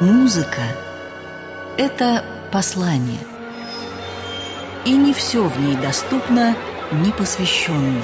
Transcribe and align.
Музыка– 0.00 0.62
это 1.76 2.24
послание. 2.50 3.18
И 4.86 4.96
не 4.96 5.12
все 5.12 5.46
в 5.46 5.60
ней 5.60 5.76
доступно 5.76 6.56
непосвященным. 6.90 8.00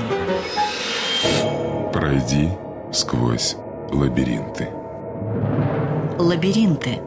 Пройди 1.94 2.50
сквозь 2.92 3.56
лабиринты. 3.90 4.68
Лабиринты. 6.18 7.00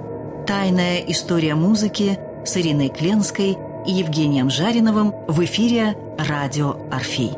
Тайная 0.48 1.02
история 1.02 1.54
музыки 1.54 2.18
с 2.44 2.58
Ириной 2.58 2.90
Кленской 2.90 3.60
и 3.86 3.92
Евгением 3.92 4.50
Жариновым 4.50 5.14
в 5.28 5.44
эфире 5.46 5.96
«Радио 6.18 6.78
Орфей». 6.92 7.38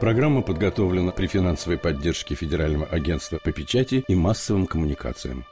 Программа 0.00 0.40
подготовлена 0.40 1.12
при 1.12 1.26
финансовой 1.26 1.76
поддержке 1.76 2.34
Федерального 2.34 2.86
агентства 2.86 3.38
по 3.38 3.52
печати 3.52 4.02
и 4.08 4.14
массовым 4.14 4.66
коммуникациям. 4.66 5.44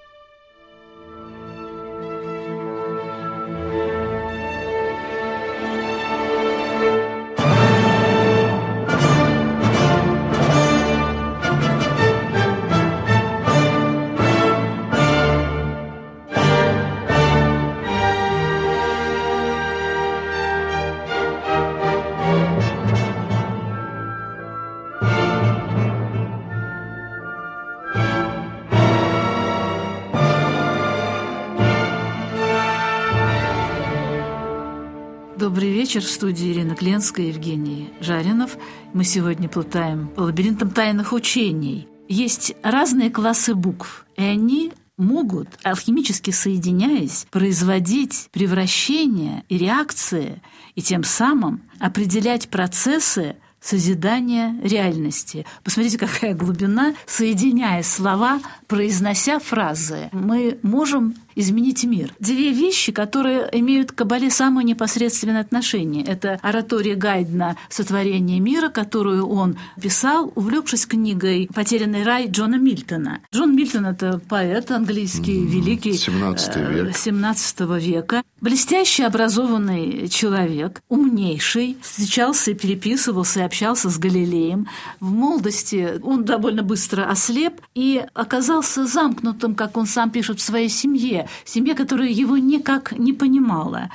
Вечер 35.89 36.03
в 36.03 36.11
студии 36.11 36.53
Ирина 36.53 36.75
Кленская 36.75 37.25
и 37.25 37.29
Евгений 37.29 37.89
Жаринов. 38.01 38.59
Мы 38.93 39.05
сегодня 39.05 39.49
плутаем 39.49 40.09
по 40.09 40.21
лабиринтам 40.21 40.71
тайных 40.71 41.15
учений. 41.15 41.89
Есть 42.09 42.55
разные 42.63 43.09
классы 43.09 43.55
букв, 43.55 44.05
и 44.15 44.23
они 44.23 44.73
могут, 44.99 45.49
алхимически 45.63 46.31
соединяясь, 46.31 47.27
производить 47.31 48.29
превращения 48.33 49.45
и 49.49 49.57
реакции, 49.57 50.43
и 50.75 50.83
тем 50.83 51.05
самым 51.05 51.63
определять 51.81 52.51
процессы, 52.51 53.37
созидания 53.59 54.61
реальности. 54.63 55.47
Посмотрите, 55.65 55.97
какая 55.97 56.35
глубина, 56.35 56.95
соединяя 57.07 57.83
слова, 57.83 58.41
произнося 58.67 59.39
фразы. 59.39 60.11
Мы 60.13 60.59
можем 60.63 61.15
изменить 61.39 61.85
мир. 61.85 62.13
Две 62.19 62.53
вещи, 62.53 62.93
которые 62.93 63.49
имеют 63.53 63.93
к 63.93 63.95
Кабале 63.95 64.31
самое 64.31 64.67
непосредственное 64.67 65.41
отношение. 65.41 66.05
Это 66.05 66.39
оратория 66.43 66.95
Гайдна 66.95 67.57
«Сотворение 67.69 68.41
мира», 68.41 68.69
которую 68.69 69.27
он 69.29 69.57
писал, 69.81 70.33
увлекшись 70.35 70.87
книгой 70.87 71.49
«Потерянный 71.55 72.03
рай» 72.03 72.29
Джона 72.29 72.57
Мильтона. 72.57 73.21
Джон 73.33 73.55
Мильтон– 73.55 73.87
это 73.87 74.21
поэт 74.29 74.71
английский, 74.71 75.45
великий 75.45 75.93
17 75.93 76.57
век. 76.57 76.97
17 76.97 77.61
века. 77.81 78.23
Блестящий 78.41 79.03
образованный 79.03 80.09
человек, 80.09 80.83
умнейший, 80.89 81.77
встречался 81.83 82.55
переписывался 82.55 83.41
и 83.41 83.43
общался 83.43 83.91
с 83.91 83.99
Галилеем. 83.99 84.69
В 85.01 85.11
молодости 85.11 86.01
он 86.03 86.25
довольно 86.25 86.63
быстро 86.63 87.05
ослеп 87.09 87.61
и 87.75 88.05
оказался 88.15 88.87
замкнутым, 88.87 89.55
как 89.55 89.77
он 89.77 89.87
сам 89.87 90.11
пишет, 90.11 90.39
в 90.41 90.43
своей 90.43 90.69
семье, 90.69 91.28
семье, 91.45 91.75
которая 91.75 92.09
его 92.09 92.37
никак 92.39 92.93
не 92.93 93.13
понимала. 93.13 93.91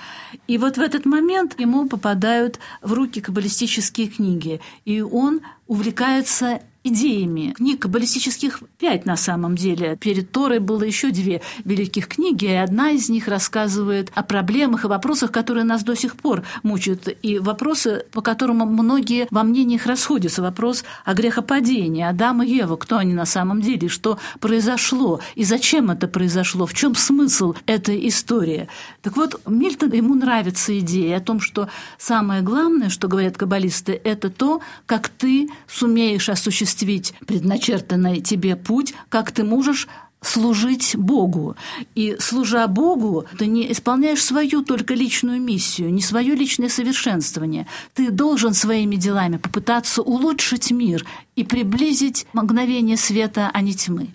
И 0.48 0.58
вот 0.58 0.78
в 0.78 0.82
этот 0.82 1.06
момент 1.06 1.60
ему 1.60 1.88
попадают 1.88 2.60
в 2.82 2.94
руки 2.94 3.22
каббалистические 3.22 4.08
книги, 4.08 4.62
и 4.86 5.02
он 5.02 5.42
увлекается 5.68 6.62
идеями. 6.84 7.54
Книг 7.54 7.82
каббалистических 7.82 8.60
пять 8.78 9.06
на 9.06 9.16
самом 9.16 9.56
деле. 9.56 9.96
Перед 9.96 10.32
Торой 10.32 10.60
было 10.60 10.84
еще 10.84 11.12
две 11.12 11.42
великих 11.64 12.08
книги, 12.08 12.46
и 12.46 12.54
одна 12.54 12.92
из 12.92 13.10
них 13.10 13.28
рассказывает 13.28 14.12
о 14.14 14.24
проблемах 14.24 14.84
и 14.84 14.88
вопросах, 14.88 15.32
которые 15.32 15.64
нас 15.64 15.84
до 15.84 15.96
сих 15.96 16.16
пор 16.16 16.44
мучают, 16.62 17.08
и 17.22 17.40
вопросы, 17.40 18.06
по 18.12 18.22
которым 18.22 18.58
многие 18.58 19.28
во 19.32 19.44
мнениях 19.44 19.86
расходятся. 19.86 20.42
Вопрос 20.42 20.84
о 21.06 21.14
грехопадении, 21.14 22.04
Адам 22.04 22.44
и 22.44 22.48
Ева, 22.48 22.76
кто 22.76 22.98
они 22.98 23.14
на 23.14 23.26
самом 23.26 23.62
деле, 23.62 23.88
что 23.88 24.20
произошло, 24.40 25.22
и 25.36 25.44
зачем 25.46 25.90
это 25.90 26.08
произошло, 26.08 26.66
в 26.66 26.74
чем 26.74 26.96
смысл 26.96 27.54
этой 27.66 28.08
истории. 28.10 28.68
Так 29.02 29.16
вот, 29.16 29.40
Мильтон, 29.48 29.92
ему 29.92 30.16
нравится 30.16 30.78
идея 30.80 31.18
о 31.18 31.22
том, 31.22 31.40
что 31.40 31.70
самое 31.98 32.42
главное, 32.42 32.90
что 32.90 33.08
говорят 33.08 33.38
каббалисты, 33.38 34.00
это 34.04 34.30
то, 34.30 34.62
как 34.86 35.08
ты 35.08 35.48
сумеешь 35.68 36.28
осуществить 36.28 36.73
осуществить 36.74 37.14
предначертанный 37.26 38.22
тебе 38.22 38.56
путь, 38.56 38.94
как 39.10 39.32
ты 39.32 39.44
можешь 39.44 39.88
служить 40.22 40.96
Богу. 40.96 41.56
И 41.96 42.16
служа 42.20 42.68
Богу, 42.68 43.26
ты 43.38 43.46
не 43.48 43.72
исполняешь 43.72 44.24
свою 44.24 44.64
только 44.64 44.94
личную 44.94 45.42
миссию, 45.42 45.94
не 45.94 46.02
свое 46.02 46.34
личное 46.34 46.70
совершенствование. 46.70 47.68
Ты 47.94 48.10
должен 48.10 48.54
своими 48.54 48.96
делами 48.96 49.38
попытаться 49.38 50.02
улучшить 50.02 50.72
мир 50.72 51.06
и 51.36 51.44
приблизить 51.44 52.26
мгновение 52.34 52.98
света, 52.98 53.52
а 53.54 53.62
не 53.62 53.74
тьмы. 53.74 54.08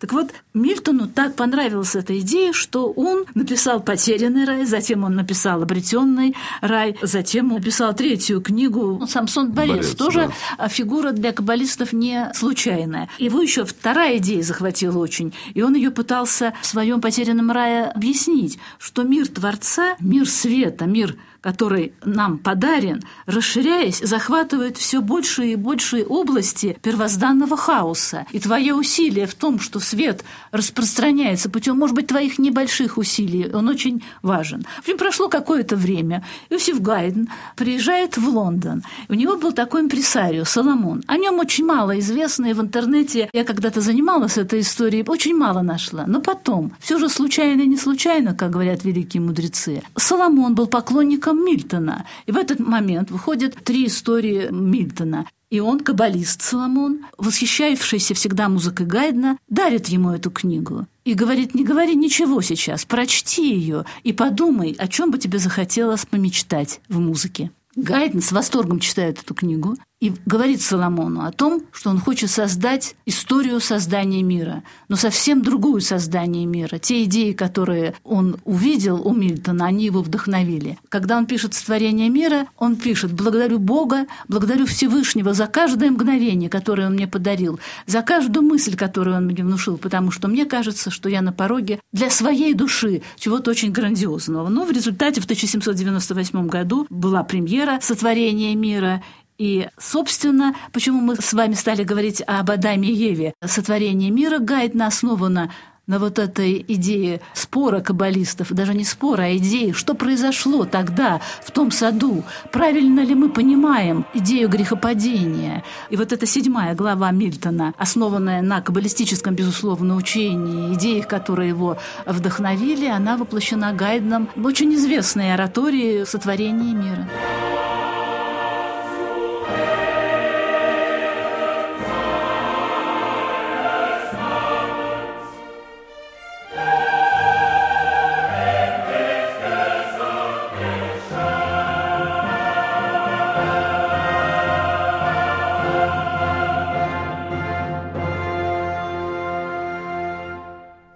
Так 0.00 0.12
вот, 0.12 0.32
Мильтону 0.54 1.08
так 1.08 1.34
понравилась 1.34 1.94
эта 1.94 2.18
идея, 2.20 2.52
что 2.52 2.90
он 2.90 3.24
написал 3.34 3.80
«Потерянный 3.80 4.44
рай», 4.44 4.64
затем 4.64 5.04
он 5.04 5.14
написал 5.14 5.62
«Обретенный 5.62 6.34
рай», 6.60 6.96
затем 7.02 7.52
он 7.52 7.58
написал 7.58 7.94
третью 7.94 8.40
книгу 8.40 9.02
«Самсон 9.08 9.52
Борец». 9.52 9.76
Борец 9.76 9.94
Тоже 9.94 10.30
да. 10.58 10.68
фигура 10.68 11.12
для 11.12 11.32
каббалистов 11.32 11.92
не 11.92 12.30
случайная. 12.34 13.08
Его 13.18 13.40
еще 13.40 13.64
вторая 13.64 14.18
идея 14.18 14.42
захватила 14.42 14.98
очень, 14.98 15.32
и 15.54 15.62
он 15.62 15.74
ее 15.74 15.90
пытался 15.90 16.54
в 16.62 16.66
своем 16.66 17.00
«Потерянном 17.00 17.50
рае» 17.50 17.84
объяснить, 17.84 18.58
что 18.78 19.02
мир 19.02 19.28
Творца, 19.28 19.96
мир 20.00 20.28
света, 20.28 20.86
мир 20.86 21.16
который 21.46 21.92
нам 22.04 22.38
подарен, 22.38 23.04
расширяясь, 23.26 24.00
захватывает 24.00 24.76
все 24.76 25.00
большие 25.00 25.52
и 25.52 25.56
большие 25.56 26.04
области 26.04 26.76
первозданного 26.82 27.56
хаоса. 27.56 28.26
И 28.32 28.40
твое 28.40 28.74
усилие 28.74 29.28
в 29.28 29.34
том, 29.36 29.60
что 29.60 29.78
свет 29.78 30.24
распространяется 30.50 31.48
путем, 31.48 31.78
может 31.78 31.94
быть, 31.94 32.08
твоих 32.08 32.40
небольших 32.40 32.98
усилий, 32.98 33.48
он 33.54 33.68
очень 33.68 34.02
важен. 34.22 34.66
В 34.78 34.80
общем, 34.80 34.98
прошло 34.98 35.28
какое-то 35.28 35.76
время. 35.76 36.24
Иосиф 36.50 36.80
Гайден 36.80 37.28
приезжает 37.54 38.16
в 38.16 38.28
Лондон. 38.28 38.82
У 39.08 39.14
него 39.14 39.36
был 39.36 39.52
такой 39.52 39.82
импресарио 39.82 40.44
Соломон. 40.44 41.04
О 41.06 41.16
нем 41.16 41.38
очень 41.38 41.64
мало 41.64 41.96
известно, 42.00 42.46
и 42.46 42.54
в 42.54 42.60
интернете 42.60 43.30
я 43.32 43.44
когда-то 43.44 43.80
занималась 43.80 44.36
этой 44.36 44.62
историей, 44.62 45.04
очень 45.06 45.36
мало 45.36 45.62
нашла. 45.62 46.06
Но 46.08 46.20
потом, 46.20 46.72
все 46.80 46.98
же 46.98 47.08
случайно 47.08 47.62
и 47.62 47.68
не 47.68 47.76
случайно, 47.76 48.34
как 48.34 48.50
говорят 48.50 48.82
великие 48.82 49.20
мудрецы, 49.20 49.84
Соломон 49.94 50.56
был 50.56 50.66
поклонником 50.66 51.35
Мильтона. 51.44 52.06
И 52.26 52.32
в 52.32 52.36
этот 52.36 52.58
момент 52.60 53.10
выходят 53.10 53.54
три 53.62 53.86
истории 53.86 54.48
Мильтона. 54.50 55.26
И 55.48 55.60
он, 55.60 55.80
каббалист 55.80 56.42
Соломон, 56.42 57.06
восхищавшийся 57.18 58.14
всегда 58.14 58.48
музыкой 58.48 58.86
Гайдна, 58.86 59.38
дарит 59.48 59.86
ему 59.86 60.10
эту 60.10 60.30
книгу. 60.30 60.86
И 61.04 61.14
говорит, 61.14 61.54
не 61.54 61.64
говори 61.64 61.94
ничего 61.94 62.42
сейчас, 62.42 62.84
прочти 62.84 63.54
ее 63.54 63.84
и 64.02 64.12
подумай, 64.12 64.74
о 64.76 64.88
чем 64.88 65.12
бы 65.12 65.18
тебе 65.18 65.38
захотелось 65.38 66.04
помечтать 66.04 66.80
в 66.88 66.98
музыке. 66.98 67.52
Гайден 67.76 68.22
с 68.22 68.32
восторгом 68.32 68.80
читает 68.80 69.20
эту 69.22 69.34
книгу 69.34 69.76
и 70.00 70.12
говорит 70.26 70.60
Соломону 70.60 71.24
о 71.24 71.32
том, 71.32 71.62
что 71.72 71.88
он 71.88 71.98
хочет 71.98 72.30
создать 72.30 72.96
историю 73.06 73.60
создания 73.60 74.22
мира, 74.22 74.62
но 74.88 74.96
совсем 74.96 75.40
другую 75.42 75.80
создание 75.80 76.44
мира. 76.44 76.78
Те 76.78 77.04
идеи, 77.04 77.32
которые 77.32 77.94
он 78.04 78.36
увидел 78.44 79.00
у 79.06 79.14
Мильтона, 79.14 79.66
они 79.66 79.86
его 79.86 80.02
вдохновили. 80.02 80.78
Когда 80.90 81.16
он 81.16 81.26
пишет 81.26 81.54
«Створение 81.54 82.10
мира», 82.10 82.46
он 82.58 82.76
пишет 82.76 83.12
«Благодарю 83.12 83.58
Бога, 83.58 84.06
благодарю 84.28 84.66
Всевышнего 84.66 85.32
за 85.32 85.46
каждое 85.46 85.90
мгновение, 85.90 86.50
которое 86.50 86.88
он 86.88 86.94
мне 86.94 87.06
подарил, 87.06 87.58
за 87.86 88.02
каждую 88.02 88.44
мысль, 88.44 88.76
которую 88.76 89.16
он 89.16 89.26
мне 89.26 89.42
внушил, 89.42 89.78
потому 89.78 90.10
что 90.10 90.28
мне 90.28 90.44
кажется, 90.44 90.90
что 90.90 91.08
я 91.08 91.22
на 91.22 91.32
пороге 91.32 91.80
для 91.92 92.10
своей 92.10 92.52
души 92.52 93.02
чего-то 93.18 93.50
очень 93.50 93.72
грандиозного». 93.72 94.50
Но 94.50 94.64
в 94.64 94.70
результате 94.70 95.22
в 95.22 95.24
1798 95.24 96.46
году 96.48 96.86
была 96.90 97.24
премьера 97.24 97.78
«Сотворение 97.80 98.54
мира», 98.54 99.02
и, 99.38 99.68
собственно, 99.78 100.54
почему 100.72 101.00
мы 101.00 101.16
с 101.16 101.32
вами 101.32 101.54
стали 101.54 101.84
говорить 101.84 102.22
об 102.26 102.50
Адаме 102.50 102.88
и 102.88 102.94
Еве? 102.94 103.34
Сотворение 103.44 104.10
мира 104.10 104.38
Гайдна 104.38 104.86
основано 104.86 105.50
на 105.86 105.98
вот 105.98 106.18
этой 106.18 106.64
идее 106.66 107.20
спора 107.32 107.80
каббалистов, 107.80 108.52
даже 108.52 108.74
не 108.74 108.84
спора, 108.84 109.22
а 109.22 109.36
идеи, 109.36 109.70
что 109.72 109.94
произошло 109.94 110.64
тогда 110.64 111.20
в 111.44 111.50
том 111.52 111.70
саду, 111.70 112.24
правильно 112.50 113.00
ли 113.00 113.14
мы 113.14 113.28
понимаем 113.28 114.04
идею 114.12 114.48
грехопадения. 114.48 115.62
И 115.90 115.96
вот 115.96 116.12
эта 116.12 116.26
седьмая 116.26 116.74
глава 116.74 117.10
Мильтона, 117.12 117.72
основанная 117.78 118.42
на 118.42 118.60
каббалистическом, 118.60 119.34
безусловно, 119.34 119.96
учении, 119.96 120.74
идеях, 120.74 121.06
которые 121.06 121.50
его 121.50 121.78
вдохновили, 122.04 122.86
она 122.86 123.16
воплощена 123.16 123.72
Гайдном 123.72 124.28
в 124.34 124.44
очень 124.44 124.74
известной 124.74 125.34
оратории 125.34 126.04
«Сотворение 126.04 126.74
мира». 126.74 127.08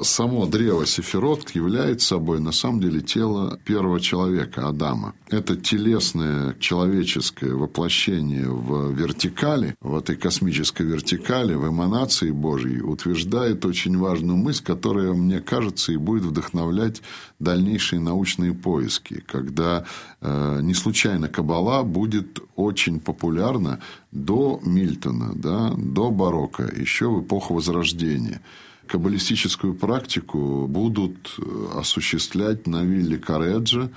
Само 0.02 0.46
древо 0.46 0.86
Сефирот 0.86 1.50
является 1.50 2.08
собой 2.08 2.40
на 2.40 2.52
самом 2.52 2.80
деле 2.80 3.00
тело 3.00 3.58
первого 3.64 4.00
человека, 4.00 4.68
Адама. 4.68 5.14
Это 5.28 5.56
телесное 5.56 6.54
человеческое 6.58 7.54
воплощение 7.54 8.48
в 8.48 8.92
вертикали, 8.92 9.74
в 9.80 9.96
этой 9.96 10.16
космической 10.16 10.86
вертикали, 10.86 11.54
в 11.54 11.68
эманации 11.68 12.30
Божьей, 12.30 12.80
утверждает 12.80 13.64
очень 13.64 13.96
важную 13.96 14.36
мысль, 14.36 14.64
которая, 14.64 15.12
мне 15.12 15.40
кажется, 15.40 15.92
и 15.92 15.96
будет 15.96 16.24
вдохновлять 16.24 17.02
дальнейшие 17.38 18.00
научные 18.00 18.54
поиски, 18.54 19.22
когда 19.26 19.84
э, 20.20 20.60
не 20.62 20.74
случайно 20.74 21.28
Каббала 21.28 21.82
будет 21.82 22.40
очень 22.56 23.00
популярна 23.00 23.80
до 24.12 24.60
Мильтона, 24.64 25.32
да, 25.34 25.72
до 25.76 26.10
барокко, 26.10 26.70
еще 26.74 27.08
в 27.08 27.22
эпоху 27.22 27.54
Возрождения– 27.54 28.40
каббалистическую 28.90 29.74
практику 29.74 30.66
будут 30.66 31.38
э, 31.38 31.78
осуществлять 31.78 32.66
на 32.66 32.82
вилле 32.82 33.18
Кареджа 33.18 33.90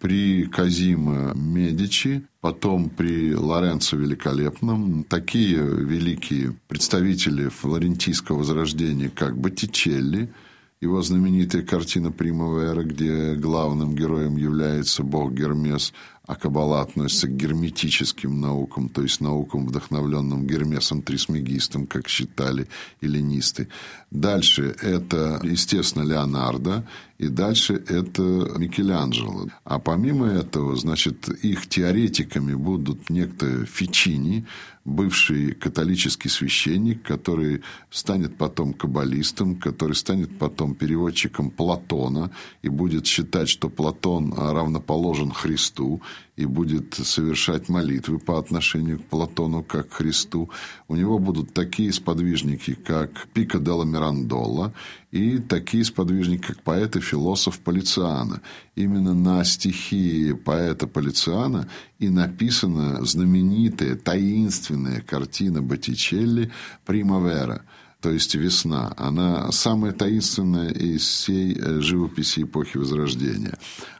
при 0.00 0.44
Казиме 0.44 1.32
Медичи, 1.34 2.22
потом 2.40 2.88
при 2.88 3.34
Лоренцо 3.34 3.96
Великолепном. 3.96 5.04
Такие 5.04 5.58
великие 5.58 6.54
представители 6.66 7.48
флорентийского 7.48 8.38
возрождения, 8.38 9.10
как 9.10 9.36
Боттичелли, 9.36 10.32
его 10.80 11.02
знаменитая 11.02 11.62
картина 11.62 12.10
«Примавера», 12.10 12.84
где 12.84 13.34
главным 13.34 13.94
героем 13.94 14.36
является 14.36 15.02
бог 15.02 15.32
Гермес, 15.34 15.92
а 16.28 16.34
Каббала 16.34 16.82
относится 16.82 17.26
к 17.26 17.34
герметическим 17.34 18.38
наукам, 18.38 18.90
то 18.90 19.02
есть 19.02 19.22
наукам, 19.22 19.66
вдохновленным 19.66 20.46
Гермесом 20.46 21.00
Трисмегистом, 21.00 21.86
как 21.86 22.06
считали 22.06 22.68
эллинисты. 23.00 23.68
Дальше 24.10 24.76
это, 24.82 25.40
естественно, 25.42 26.04
Леонардо, 26.04 26.84
и 27.16 27.28
дальше 27.28 27.82
это 27.88 28.22
Микеланджело. 28.58 29.48
А 29.64 29.78
помимо 29.78 30.26
этого, 30.26 30.76
значит, 30.76 31.30
их 31.30 31.66
теоретиками 31.66 32.52
будут 32.52 33.08
некто 33.08 33.64
Фичини, 33.64 34.44
бывший 34.88 35.52
католический 35.52 36.30
священник, 36.30 37.02
который 37.02 37.62
станет 37.90 38.36
потом 38.36 38.72
каббалистом, 38.72 39.56
который 39.56 39.94
станет 39.94 40.38
потом 40.38 40.74
переводчиком 40.74 41.50
Платона 41.50 42.30
и 42.62 42.68
будет 42.68 43.06
считать, 43.06 43.48
что 43.48 43.68
Платон 43.68 44.32
равноположен 44.32 45.30
Христу, 45.30 46.00
и 46.38 46.46
будет 46.46 46.94
совершать 46.94 47.68
молитвы 47.68 48.20
по 48.20 48.38
отношению 48.38 49.00
к 49.00 49.04
Платону 49.06 49.64
как 49.64 49.88
к 49.88 49.94
Христу. 49.94 50.50
У 50.86 50.94
него 50.94 51.18
будут 51.18 51.52
такие 51.52 51.92
сподвижники, 51.92 52.74
как 52.74 53.26
Пико 53.34 53.58
Делла 53.58 53.82
Мирандола, 53.82 54.72
и 55.10 55.38
такие 55.38 55.84
сподвижники, 55.84 56.42
как 56.42 56.62
поэт 56.62 56.94
и 56.94 57.00
философ 57.00 57.58
Полициана. 57.58 58.40
Именно 58.76 59.14
на 59.14 59.44
стихи 59.44 60.32
поэта 60.32 60.86
Полициана 60.86 61.68
и 61.98 62.08
написана 62.08 63.04
знаменитая 63.04 63.96
таинственная 63.96 65.00
картина 65.00 65.60
Боттичелли 65.60 66.52
«Примавера», 66.86 67.64
то 68.00 68.12
есть 68.12 68.36
весна, 68.36 68.94
она 68.96 69.50
самая 69.50 69.92
таинственная 69.92 70.70
из 70.70 71.02
всей 71.02 71.58
э, 71.58 71.80
живописи 71.80 72.42
эпохи 72.42 72.76
Возрождения. 72.76 73.58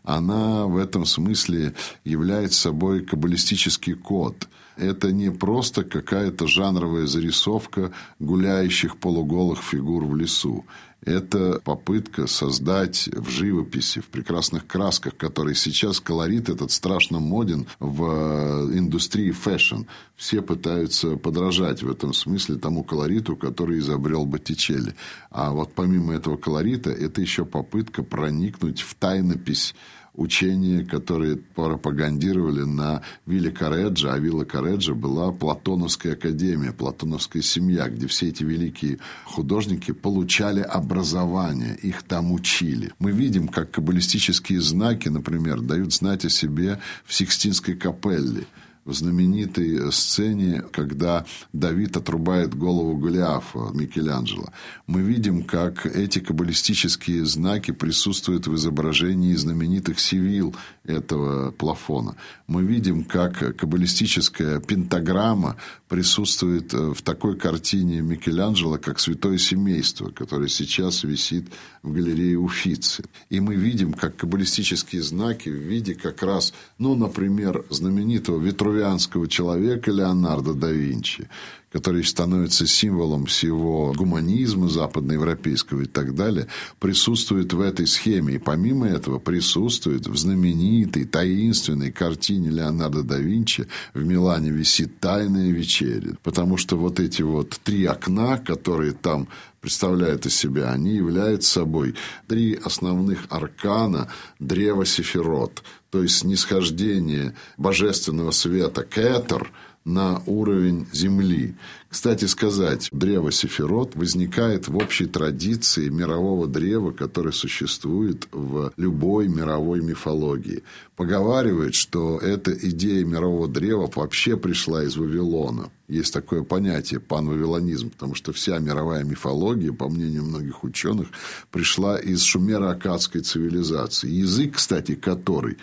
Она 0.08 0.64
в 0.64 0.78
этом 0.78 1.04
смысле 1.04 1.74
является 2.02 2.58
собой 2.58 3.04
каббалистический 3.04 3.92
код. 3.92 4.48
Это 4.78 5.12
не 5.12 5.30
просто 5.30 5.84
какая-то 5.84 6.46
жанровая 6.46 7.06
зарисовка 7.06 7.92
гуляющих 8.18 8.96
полуголых 8.96 9.58
фигур 9.62 10.06
в 10.06 10.16
лесу. 10.16 10.64
Это 11.04 11.60
попытка 11.62 12.26
создать 12.26 13.08
в 13.12 13.28
живописи, 13.28 14.00
в 14.00 14.06
прекрасных 14.06 14.66
красках, 14.66 15.16
которые 15.16 15.54
сейчас 15.54 16.00
колорит 16.00 16.48
этот 16.48 16.72
страшно 16.72 17.20
моден 17.20 17.66
в 17.78 18.02
э, 18.02 18.78
индустрии 18.78 19.30
fashion. 19.30 19.82
Все 20.16 20.42
пытаются 20.42 21.16
подражать 21.16 21.82
в 21.82 21.90
этом 21.90 22.14
смысле 22.14 22.56
тому 22.56 22.82
колориту, 22.82 23.36
который 23.36 23.78
изобрел 23.78 24.24
Боттичелли. 24.26 24.94
А 25.30 25.52
вот 25.52 25.72
помимо 25.74 26.14
этого 26.14 26.36
колорита, 26.36 26.90
это 26.90 27.20
еще 27.20 27.44
попытка 27.44 28.02
проникнуть 28.02 28.80
в 28.80 28.94
тайнопись 28.94 29.74
учения, 30.14 30.84
которые 30.84 31.36
пропагандировали 31.36 32.62
на 32.62 33.02
Вилле 33.26 33.50
Кареджа, 33.50 34.14
а 34.14 34.18
Вилла 34.18 34.44
Кареджа 34.44 34.94
была 34.94 35.32
Платоновская 35.32 36.14
академия, 36.14 36.72
Платоновская 36.72 37.42
семья, 37.42 37.88
где 37.88 38.06
все 38.06 38.28
эти 38.28 38.42
великие 38.42 38.98
художники 39.24 39.92
получали 39.92 40.60
образование, 40.60 41.76
их 41.76 42.02
там 42.02 42.32
учили. 42.32 42.92
Мы 42.98 43.12
видим, 43.12 43.48
как 43.48 43.70
каббалистические 43.70 44.60
знаки, 44.60 45.08
например, 45.08 45.60
дают 45.60 45.92
знать 45.92 46.24
о 46.24 46.30
себе 46.30 46.80
в 47.04 47.14
Сикстинской 47.14 47.74
капелле– 47.74 48.44
в 48.88 48.94
знаменитой 48.94 49.92
сцене, 49.92 50.62
когда 50.72 51.26
Давид 51.52 51.96
отрубает 51.96 52.54
голову 52.54 52.96
Голиафа 52.96 53.70
Микеланджело. 53.74 54.48
Мы 54.86 55.02
видим, 55.02 55.42
как 55.42 55.84
эти 55.84 56.20
каббалистические 56.20 57.26
знаки 57.26 57.70
присутствуют 57.70 58.46
в 58.46 58.54
изображении 58.54 59.34
знаменитых 59.34 60.00
сивил 60.00 60.56
этого 60.84 61.50
плафона. 61.50 62.16
Мы 62.46 62.62
видим, 62.62 63.04
как 63.04 63.56
каббалистическая 63.56 64.58
пентаграмма 64.60 65.56
присутствует 65.88 66.72
в 66.72 67.02
такой 67.02 67.36
картине 67.36 68.00
Микеланджело, 68.00 68.78
как 68.78 69.00
«Святое 69.00 69.36
семейство», 69.36 70.08
которое 70.10 70.48
сейчас 70.48 71.04
висит 71.04 71.48
в 71.82 71.92
галерее 71.92 72.38
Уфицы. 72.38 73.04
И 73.28 73.40
мы 73.40 73.54
видим, 73.54 73.92
как 73.92 74.16
каббалистические 74.16 75.02
знаки 75.02 75.50
в 75.50 75.54
виде 75.54 75.94
как 75.94 76.22
раз, 76.22 76.54
ну, 76.78 76.94
например, 76.94 77.64
знаменитого 77.70 78.38
витрувианского 78.78 79.28
человека 79.28 79.90
Леонардо 79.90 80.54
да 80.54 80.70
Винчи, 80.70 81.28
который 81.72 82.04
становится 82.04 82.66
символом 82.66 83.26
всего 83.26 83.92
гуманизма 83.92 84.68
западноевропейского 84.68 85.82
и 85.82 85.86
так 85.86 86.14
далее, 86.14 86.46
присутствует 86.78 87.52
в 87.52 87.60
этой 87.60 87.86
схеме. 87.86 88.34
И 88.34 88.38
помимо 88.38 88.86
этого 88.86 89.18
присутствует 89.18 90.06
в 90.06 90.16
знаменитой, 90.16 91.04
таинственной 91.04 91.92
картине 91.92 92.50
Леонардо 92.50 93.02
да 93.02 93.18
Винчи 93.18 93.66
в 93.94 94.04
Милане 94.04 94.50
висит 94.50 95.00
«Тайная 95.00 95.50
вечеря». 95.50 96.16
Потому 96.22 96.56
что 96.56 96.76
вот 96.76 97.00
эти 97.00 97.22
вот 97.22 97.60
три 97.64 97.84
окна, 97.84 98.38
которые 98.38 98.92
там 98.92 99.28
представляют 99.68 100.24
из 100.24 100.34
себя, 100.34 100.70
они 100.72 100.94
являются 100.94 101.60
собой 101.60 101.94
три 102.26 102.54
основных 102.54 103.26
аркана 103.28 104.10
древа 104.38 104.86
Сефирот, 104.86 105.62
то 105.90 106.02
есть 106.02 106.20
снисхождение 106.20 107.34
божественного 107.58 108.30
света 108.30 108.82
Кетер– 108.82 109.52
на 109.88 110.22
уровень 110.26 110.86
Земли. 110.92 111.54
Кстати 111.88 112.26
сказать, 112.26 112.90
древо 112.92 113.32
Сефирот 113.32 113.96
возникает 113.96 114.68
в 114.68 114.76
общей 114.76 115.06
традиции 115.06 115.88
мирового 115.88 116.46
древа, 116.46 116.90
которое 116.90 117.32
существует 117.32 118.28
в 118.30 118.72
любой 118.76 119.28
мировой 119.28 119.80
мифологии. 119.80 120.62
Поговаривают, 120.96 121.74
что 121.74 122.18
эта 122.18 122.52
идея 122.52 123.04
мирового 123.06 123.48
древа 123.48 123.90
вообще 123.94 124.36
пришла 124.36 124.84
из 124.84 124.98
Вавилона. 124.98 125.70
Есть 125.88 126.12
такое 126.12 126.42
понятие 126.42 127.00
панвавилонизм, 127.00 127.88
потому 127.88 128.14
что 128.14 128.34
вся 128.34 128.58
мировая 128.58 129.04
мифология, 129.04 129.72
по 129.72 129.88
мнению 129.88 130.24
многих 130.24 130.64
ученых, 130.64 131.08
пришла 131.50 131.98
из 131.98 132.22
шумеро-акадской 132.22 133.22
цивилизации. 133.22 134.10
Язык, 134.10 134.56
кстати, 134.56 134.94
который 134.94 135.56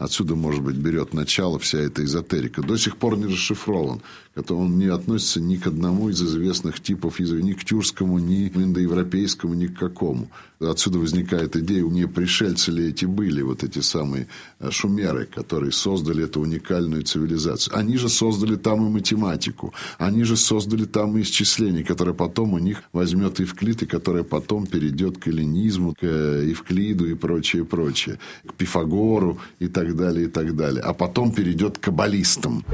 Отсюда, 0.00 0.34
может 0.34 0.62
быть, 0.62 0.76
берет 0.76 1.12
начало 1.12 1.58
вся 1.58 1.78
эта 1.78 2.02
эзотерика. 2.02 2.62
До 2.62 2.78
сих 2.78 2.96
пор 2.96 3.18
не 3.18 3.26
расшифрован 3.26 4.00
Он 4.48 4.78
не 4.78 4.86
относится 4.86 5.40
ни 5.40 5.56
к 5.56 5.66
одному 5.66 6.08
из 6.08 6.22
известных 6.22 6.80
типов 6.80 7.20
языка, 7.20 7.42
ни 7.42 7.52
к 7.52 7.64
тюркскому, 7.64 8.18
ни 8.18 8.48
к 8.48 8.56
индоевропейскому, 8.56 9.54
ни 9.54 9.66
к 9.66 9.78
какому. 9.78 10.30
Отсюда 10.60 10.98
возникает 10.98 11.56
идея, 11.56 11.84
не 11.84 12.06
пришельцы 12.06 12.70
ли 12.70 12.88
эти 12.88 13.06
были, 13.06 13.40
вот 13.40 13.64
эти 13.64 13.78
самые 13.78 14.26
э, 14.58 14.70
шумеры, 14.70 15.24
которые 15.24 15.72
создали 15.72 16.24
эту 16.24 16.40
уникальную 16.40 17.02
цивилизацию. 17.02 17.76
Они 17.78 17.96
же 17.96 18.10
создали 18.10 18.56
там 18.56 18.86
и 18.86 18.90
математику, 18.90 19.72
они 19.98 20.24
же 20.24 20.36
создали 20.36 20.84
там 20.84 21.16
и 21.16 21.22
исчисление, 21.22 21.82
которое 21.82 22.12
потом 22.12 22.52
у 22.52 22.58
них 22.58 22.82
возьмет 22.92 23.40
Евклид, 23.40 23.82
и 23.82 23.86
которое 23.86 24.22
потом 24.22 24.66
перейдет 24.66 25.16
к 25.16 25.28
эллинизму, 25.28 25.94
к 25.94 26.02
э, 26.02 26.44
Евклиду 26.48 27.06
и 27.06 27.14
прочее, 27.14 27.64
прочее, 27.64 28.18
к 28.46 28.52
Пифагору 28.52 29.38
и 29.60 29.68
так 29.68 29.96
далее, 29.96 30.26
и 30.26 30.28
так 30.28 30.54
далее. 30.56 30.82
А 30.82 30.92
потом 30.92 31.32
перейдет 31.32 31.78
к 31.78 31.84
каббалистам. 31.84 32.64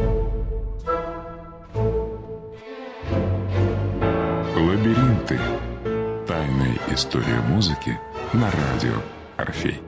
Лабиринты. 4.57 5.39
Тайная 6.27 6.79
история 6.91 7.43
музыки 7.47 8.01
на 8.33 8.51
радио 8.51 8.95
Орфей. 9.37 9.83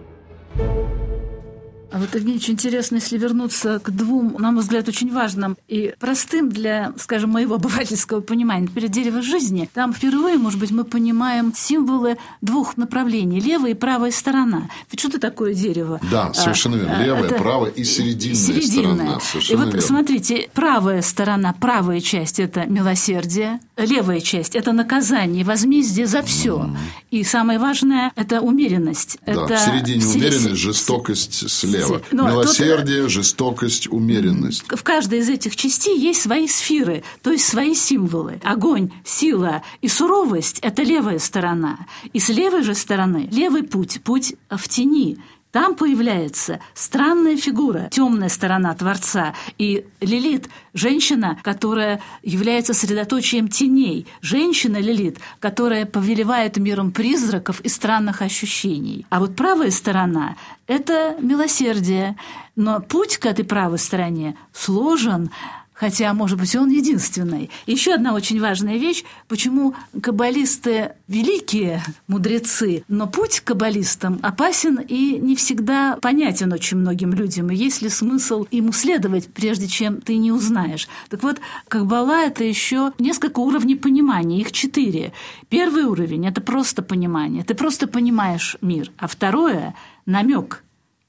А 1.99 2.01
вот, 2.01 2.15
очень 2.15 2.53
интересно, 2.53 2.97
если 2.97 3.19
вернуться 3.19 3.81
к 3.81 3.91
двум, 3.91 4.37
на 4.39 4.53
мой 4.53 4.63
взгляд, 4.63 4.87
очень 4.87 5.13
важным 5.13 5.57
и 5.67 5.95
простым 5.99 6.49
для, 6.49 6.93
скажем, 6.97 7.31
моего 7.31 7.55
обывательского 7.57 8.21
понимания. 8.21 8.67
Например, 8.69 8.89
дерево 8.89 9.21
жизни. 9.21 9.69
Там 9.75 9.93
впервые, 9.93 10.39
может 10.39 10.61
быть, 10.61 10.71
мы 10.71 10.85
понимаем 10.85 11.53
символы 11.57 12.17
двух 12.41 12.77
направлений– 12.77 13.41
левая 13.49 13.73
и 13.73 13.75
правая 13.75 14.13
сторона. 14.13 14.71
Ведь 14.93 15.01
что 15.01 15.09
это 15.09 15.19
такое 15.19 15.55
дерево? 15.55 16.01
Да, 16.09 16.33
совершенно 16.35 16.77
верно. 16.77 16.99
А, 16.99 17.03
левая, 17.03 17.25
это... 17.25 17.35
правая 17.35 17.71
и 17.73 17.83
серединная, 17.83 18.37
серединная. 18.37 18.95
сторона. 18.95 19.21
Совершенно 19.21 19.55
и 19.55 19.57
вот 19.57 19.67
верно. 19.75 19.81
смотрите, 19.81 20.51
правая 20.55 21.03
сторона, 21.03 21.53
правая 21.53 22.01
часть– 22.01 22.39
это 22.39 22.65
милосердие, 22.67 23.59
левая 23.77 24.21
часть– 24.21 24.55
это 24.55 24.71
наказание, 24.71 25.45
возмездие 25.45 26.07
за 26.07 26.23
все. 26.23 26.59
Mm. 26.59 26.77
И 27.11 27.25
самое 27.25 27.59
важное– 27.59 28.13
это 28.15 28.41
умеренность. 28.41 29.19
Да, 29.27 29.33
это... 29.33 29.57
в 29.57 29.59
середине 29.59 30.07
умеренность, 30.07 30.61
жестокость 30.61 31.51
слева 31.51 31.88
слева. 31.89 32.03
Но 32.13 32.29
Милосердие, 32.29 33.03
тут... 33.03 33.11
жестокость, 33.11 33.89
умеренность. 33.89 34.65
В 34.69 34.83
каждой 34.83 35.21
из 35.21 35.29
этих 35.29 35.57
частей 35.57 35.99
есть 35.99 36.23
свои 36.23 36.47
сферы, 36.49 37.03
то 37.23 37.31
есть 37.33 37.47
свои 37.47 37.75
символы. 37.75 38.41
Огонь, 38.45 38.91
сила 39.05 39.63
и 39.81 39.89
суровость– 39.89 40.59
это 40.63 40.83
левая 40.83 41.19
сторона. 41.19 41.79
И 42.13 42.21
с 42.21 42.29
левой 42.29 42.63
же 42.63 42.75
стороны– 42.75 43.29
левый 43.33 43.63
путь, 43.63 44.01
путь 44.03 44.35
в 44.51 44.69
тени– 44.69 45.19
там 45.51 45.75
появляется 45.75 46.61
странная 46.75 47.37
фигура, 47.37 47.89
темная 47.91 48.29
сторона 48.29 48.75
Творца. 48.75 49.35
И 49.57 49.87
Лилит– 50.01 50.49
женщина, 50.75 51.39
которая 51.43 52.01
является 52.23 52.75
средоточием 52.75 53.49
теней. 53.49 54.07
Женщина 54.21 54.77
Лилит, 54.77 55.19
которая 55.41 55.87
повелевает 55.87 56.59
миром 56.59 56.93
призраков 56.93 57.61
и 57.63 57.69
странных 57.69 58.21
ощущений. 58.21 59.07
А 59.09 59.21
вот 59.21 59.37
правая 59.37 59.71
сторона– 59.71 60.37
это 60.67 61.17
милосердие. 61.19 62.17
Но 62.55 62.81
путь 62.81 63.17
к 63.17 63.25
этой 63.25 63.45
правой 63.45 63.79
стороне 63.79 64.37
сложен, 64.53 65.31
хотя, 65.79 66.13
может 66.13 66.39
быть, 66.39 66.57
он 66.57 66.71
единственный. 66.71 67.51
Еще 67.67 67.95
одна 67.95 68.15
очень 68.15 68.41
важная 68.41 68.79
вещь, 68.79 69.05
почему 69.29 69.75
каббалисты 70.03 70.93
великие 71.07 71.85
мудрецы, 72.09 72.83
но 72.89 73.07
путь 73.07 73.41
к 73.41 73.45
каббалистам 73.45 74.19
опасен 74.23 74.81
и 74.81 75.19
не 75.19 75.37
всегда 75.37 75.97
понятен 76.03 76.53
очень 76.53 76.79
многим 76.79 77.13
людям, 77.13 77.51
и 77.51 77.55
есть 77.55 77.81
ли 77.81 77.89
смысл 77.91 78.45
ему 78.51 78.73
следовать, 78.73 79.29
прежде 79.29 79.69
чем 79.69 80.01
ты 80.01 80.17
не 80.17 80.33
узнаешь. 80.33 80.89
Так 81.11 81.23
вот, 81.23 81.39
каббала– 81.69 82.25
это 82.27 82.43
еще 82.43 82.93
несколько 82.99 83.39
уровней 83.39 83.77
понимания, 83.77 84.41
их 84.41 84.51
четыре. 84.51 85.13
Первый 85.49 85.85
уровень– 85.85 86.27
это 86.29 86.41
просто 86.41 86.83
понимание, 86.83 87.45
ты 87.45 87.55
просто 87.55 87.87
понимаешь 87.87 88.57
мир, 88.61 88.91
а 88.99 89.07
второе– 89.07 89.77
намек, 90.07 90.65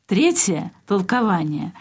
третье– 0.05 0.71
толкование, 0.85 1.73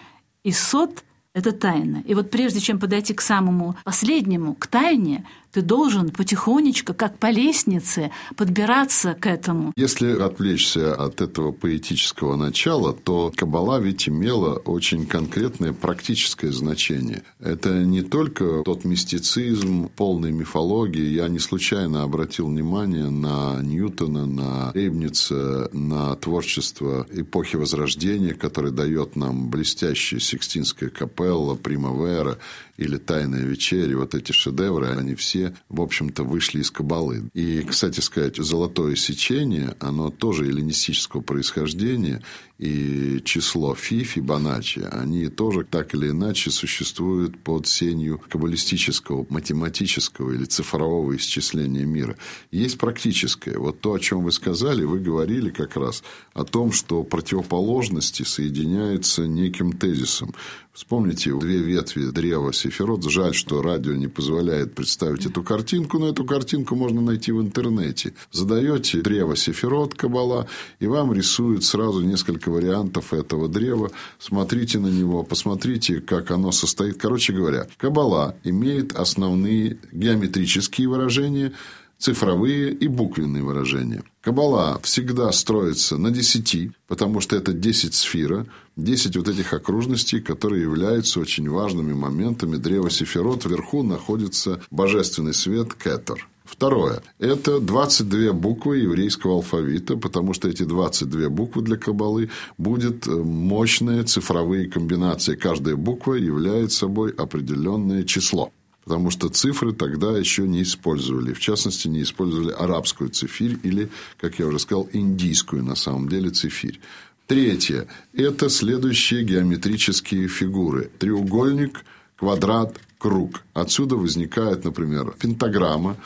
и 0.43 0.53
сот– 0.53 1.05
это 1.39 1.53
тайна. 1.53 2.03
И 2.07 2.15
вот 2.15 2.31
прежде 2.31 2.61
чем 2.61 2.79
подойти 2.79 3.15
к 3.15 3.21
самому 3.21 3.77
последнему, 3.85 4.55
к 4.55 4.67
тайне, 4.67 5.25
ты 5.53 5.63
должен 5.63 6.11
потихонечку, 6.11 6.95
как 6.95 7.19
по 7.19 7.31
лестнице, 7.31 8.11
подбираться 8.37 9.15
к 9.15 9.27
этому. 9.27 9.73
Если 9.77 10.13
отвлечься 10.13 10.95
от 10.95 11.21
этого 11.21 11.53
поэтического 11.53 12.37
начала, 12.37 12.93
то 12.93 13.33
Каббала 13.35 13.81
ведь 13.81 14.09
имела 14.09 14.57
очень 14.57 15.07
конкретное 15.07 15.73
практическое 15.73 16.53
значение. 16.53 17.23
Это 17.41 17.83
не 17.85 18.03
только 18.03 18.63
тот 18.65 18.85
мистицизм, 18.85 19.89
полной 19.97 20.33
мифологии. 20.33 21.09
Я 21.09 21.29
не 21.29 21.39
случайно 21.39 22.03
обратил 22.03 22.49
внимание 22.49 23.09
на 23.09 23.61
Ньютона, 23.63 24.27
на 24.27 24.71
Рейбница, 24.75 25.71
на 25.73 26.15
творчество 26.17 27.07
эпохи 27.11 27.57
Возрождения, 27.57 28.35
которое 28.35 28.71
дает 28.71 29.17
нам 29.17 29.49
блестящая 29.49 30.21
Сикстинская 30.21 30.91
капелла, 30.91 31.28
Примавера 31.57 32.37
или 32.79 32.97
«Тайная 32.97 33.43
вечеря», 33.43 33.99
вот 33.99 34.15
эти 34.15 34.33
шедевры, 34.33 34.87
они 34.87 35.15
все, 35.15 35.55
в 35.69 35.83
общем-то, 35.83 36.23
вышли 36.23 36.61
из 36.61 36.71
Кабалы. 36.71 37.29
И, 37.35 37.63
кстати 37.63 38.01
сказать, 38.01 38.37
«Золотое 38.37 38.95
сечение», 38.97 39.77
оно 39.81 40.11
тоже 40.11 40.47
эллинистического 40.47 41.21
происхождения, 41.21 42.23
и 42.59 43.21
число 43.25 43.75
Фи, 43.75 44.03
Фибоначчи, 44.03 44.81
они 44.91 45.29
тоже 45.29 45.65
так 45.65 45.95
или 45.95 46.11
иначе 46.11 46.51
существуют 46.51 47.39
под 47.39 47.69
сенью 47.69 48.21
каббалистического, 48.29 49.27
математического 49.29 50.33
или 50.33 50.45
цифрового 50.45 51.17
исчисления 51.17 51.85
мира. 51.85 52.17
Есть 52.51 52.79
практическое. 52.79 53.59
Вот 53.59 53.81
то, 53.81 53.95
о 53.95 54.01
чем 54.01 54.25
вы 54.25 54.33
сказали, 54.33 54.83
вы 54.83 54.99
говорили 54.99 55.51
как 55.51 55.77
раз 55.77 56.03
о 56.35 56.43
том, 56.43 56.73
что 56.73 57.05
противоположности 57.05 58.25
соединяются 58.25 59.27
неким 59.27 59.73
тезисом. 59.73 60.35
Вспомните 60.73 61.37
две 61.39 61.59
ветви 61.59 62.07
древа 62.07 62.53
Сефирот. 62.69 63.03
Жаль, 63.05 63.35
что 63.35 63.63
радио 63.63 63.95
не 63.95 64.09
позволяет 64.09 64.75
представить 64.75 65.25
эту 65.25 65.43
картинку, 65.43 65.99
но 65.99 66.09
эту 66.09 66.25
картинку 66.25 66.77
можно 66.77 67.01
найти 67.01 67.33
в 67.33 67.41
интернете. 67.41 68.13
Задаете 68.31 69.01
древо 69.01 69.37
Сефирот, 69.37 69.95
Кабала, 69.95 70.47
и 70.79 70.87
вам 70.87 71.15
рисуют 71.15 71.65
сразу 71.65 72.03
несколько 72.03 72.51
вариантов 72.51 73.15
этого 73.15 73.49
древа. 73.49 73.91
Смотрите 74.19 74.79
на 74.79 74.89
него, 74.89 75.23
посмотрите, 75.23 76.01
как 76.01 76.31
оно 76.31 76.53
состоит. 76.53 76.99
Короче 76.99 77.33
говоря, 77.33 77.67
Кабала 77.79 78.37
имеет 78.45 78.95
основные 78.95 79.79
геометрические 79.91 80.89
выражения, 80.89 81.53
цифровые 81.99 82.73
и 82.73 82.89
буквенные 82.89 83.43
выражения. 83.43 84.03
Кабала 84.21 84.81
всегда 84.83 85.31
строится 85.33 85.97
на 85.97 86.11
десяти, 86.11 86.73
потому 86.87 87.21
что 87.21 87.37
это 87.37 87.53
десять 87.53 87.95
сфера, 87.95 88.47
десять 88.77 89.17
вот 89.17 89.29
этих 89.29 89.53
окружностей, 89.53 90.21
которые 90.21 90.63
являются 90.63 91.21
очень 91.21 91.49
важными 91.49 91.93
моментами 91.93 92.57
древа 92.57 92.91
Сефирот. 92.91 93.45
Вверху 93.45 93.83
находится 93.83 94.61
божественный 94.71 95.35
свет 95.35 95.75
Кетер. 95.75 96.29
Второе. 96.45 97.03
Это 97.19 97.61
22 97.61 98.33
буквы 98.33 98.79
еврейского 98.79 99.35
алфавита, 99.35 99.99
потому 99.99 100.33
что 100.33 100.49
эти 100.49 100.63
22 100.63 101.29
буквы 101.29 101.63
для 101.63 101.77
кабалы 101.77 102.31
будет 102.57 103.07
э, 103.07 103.11
мощная 103.11 104.03
цифровые 104.05 104.71
комбинации. 104.71 105.37
Каждая 105.37 105.77
буква 105.77 106.15
является 106.15 106.79
собой 106.79 107.13
определенное 107.13 108.03
число 108.05 108.51
потому 108.89 109.11
что 109.11 109.29
цифры 109.29 109.75
тогда 109.75 110.17
еще 110.17 110.49
не 110.49 110.63
использовали. 110.63 111.35
В 111.35 111.41
частности, 111.41 111.89
не 111.89 112.01
использовали 112.01 112.53
арабскую 112.53 113.11
цифирь 113.11 113.59
или, 113.63 113.91
как 114.17 114.39
я 114.39 114.47
уже 114.47 114.59
сказал, 114.59 114.89
индийскую 114.95 115.63
на 115.63 115.75
самом 115.75 116.09
деле 116.09 116.31
цифирь. 116.31 116.81
Третье– 117.27 117.87
это 118.15 118.49
следующие 118.49 119.25
геометрические 119.25 120.27
фигуры. 120.29 120.91
Треугольник, 120.99 121.85
квадрат, 122.17 122.81
круг. 122.97 123.43
Отсюда 123.53 123.97
возникает, 123.97 124.65
например, 124.65 125.15
пентаграмма, 125.21 125.99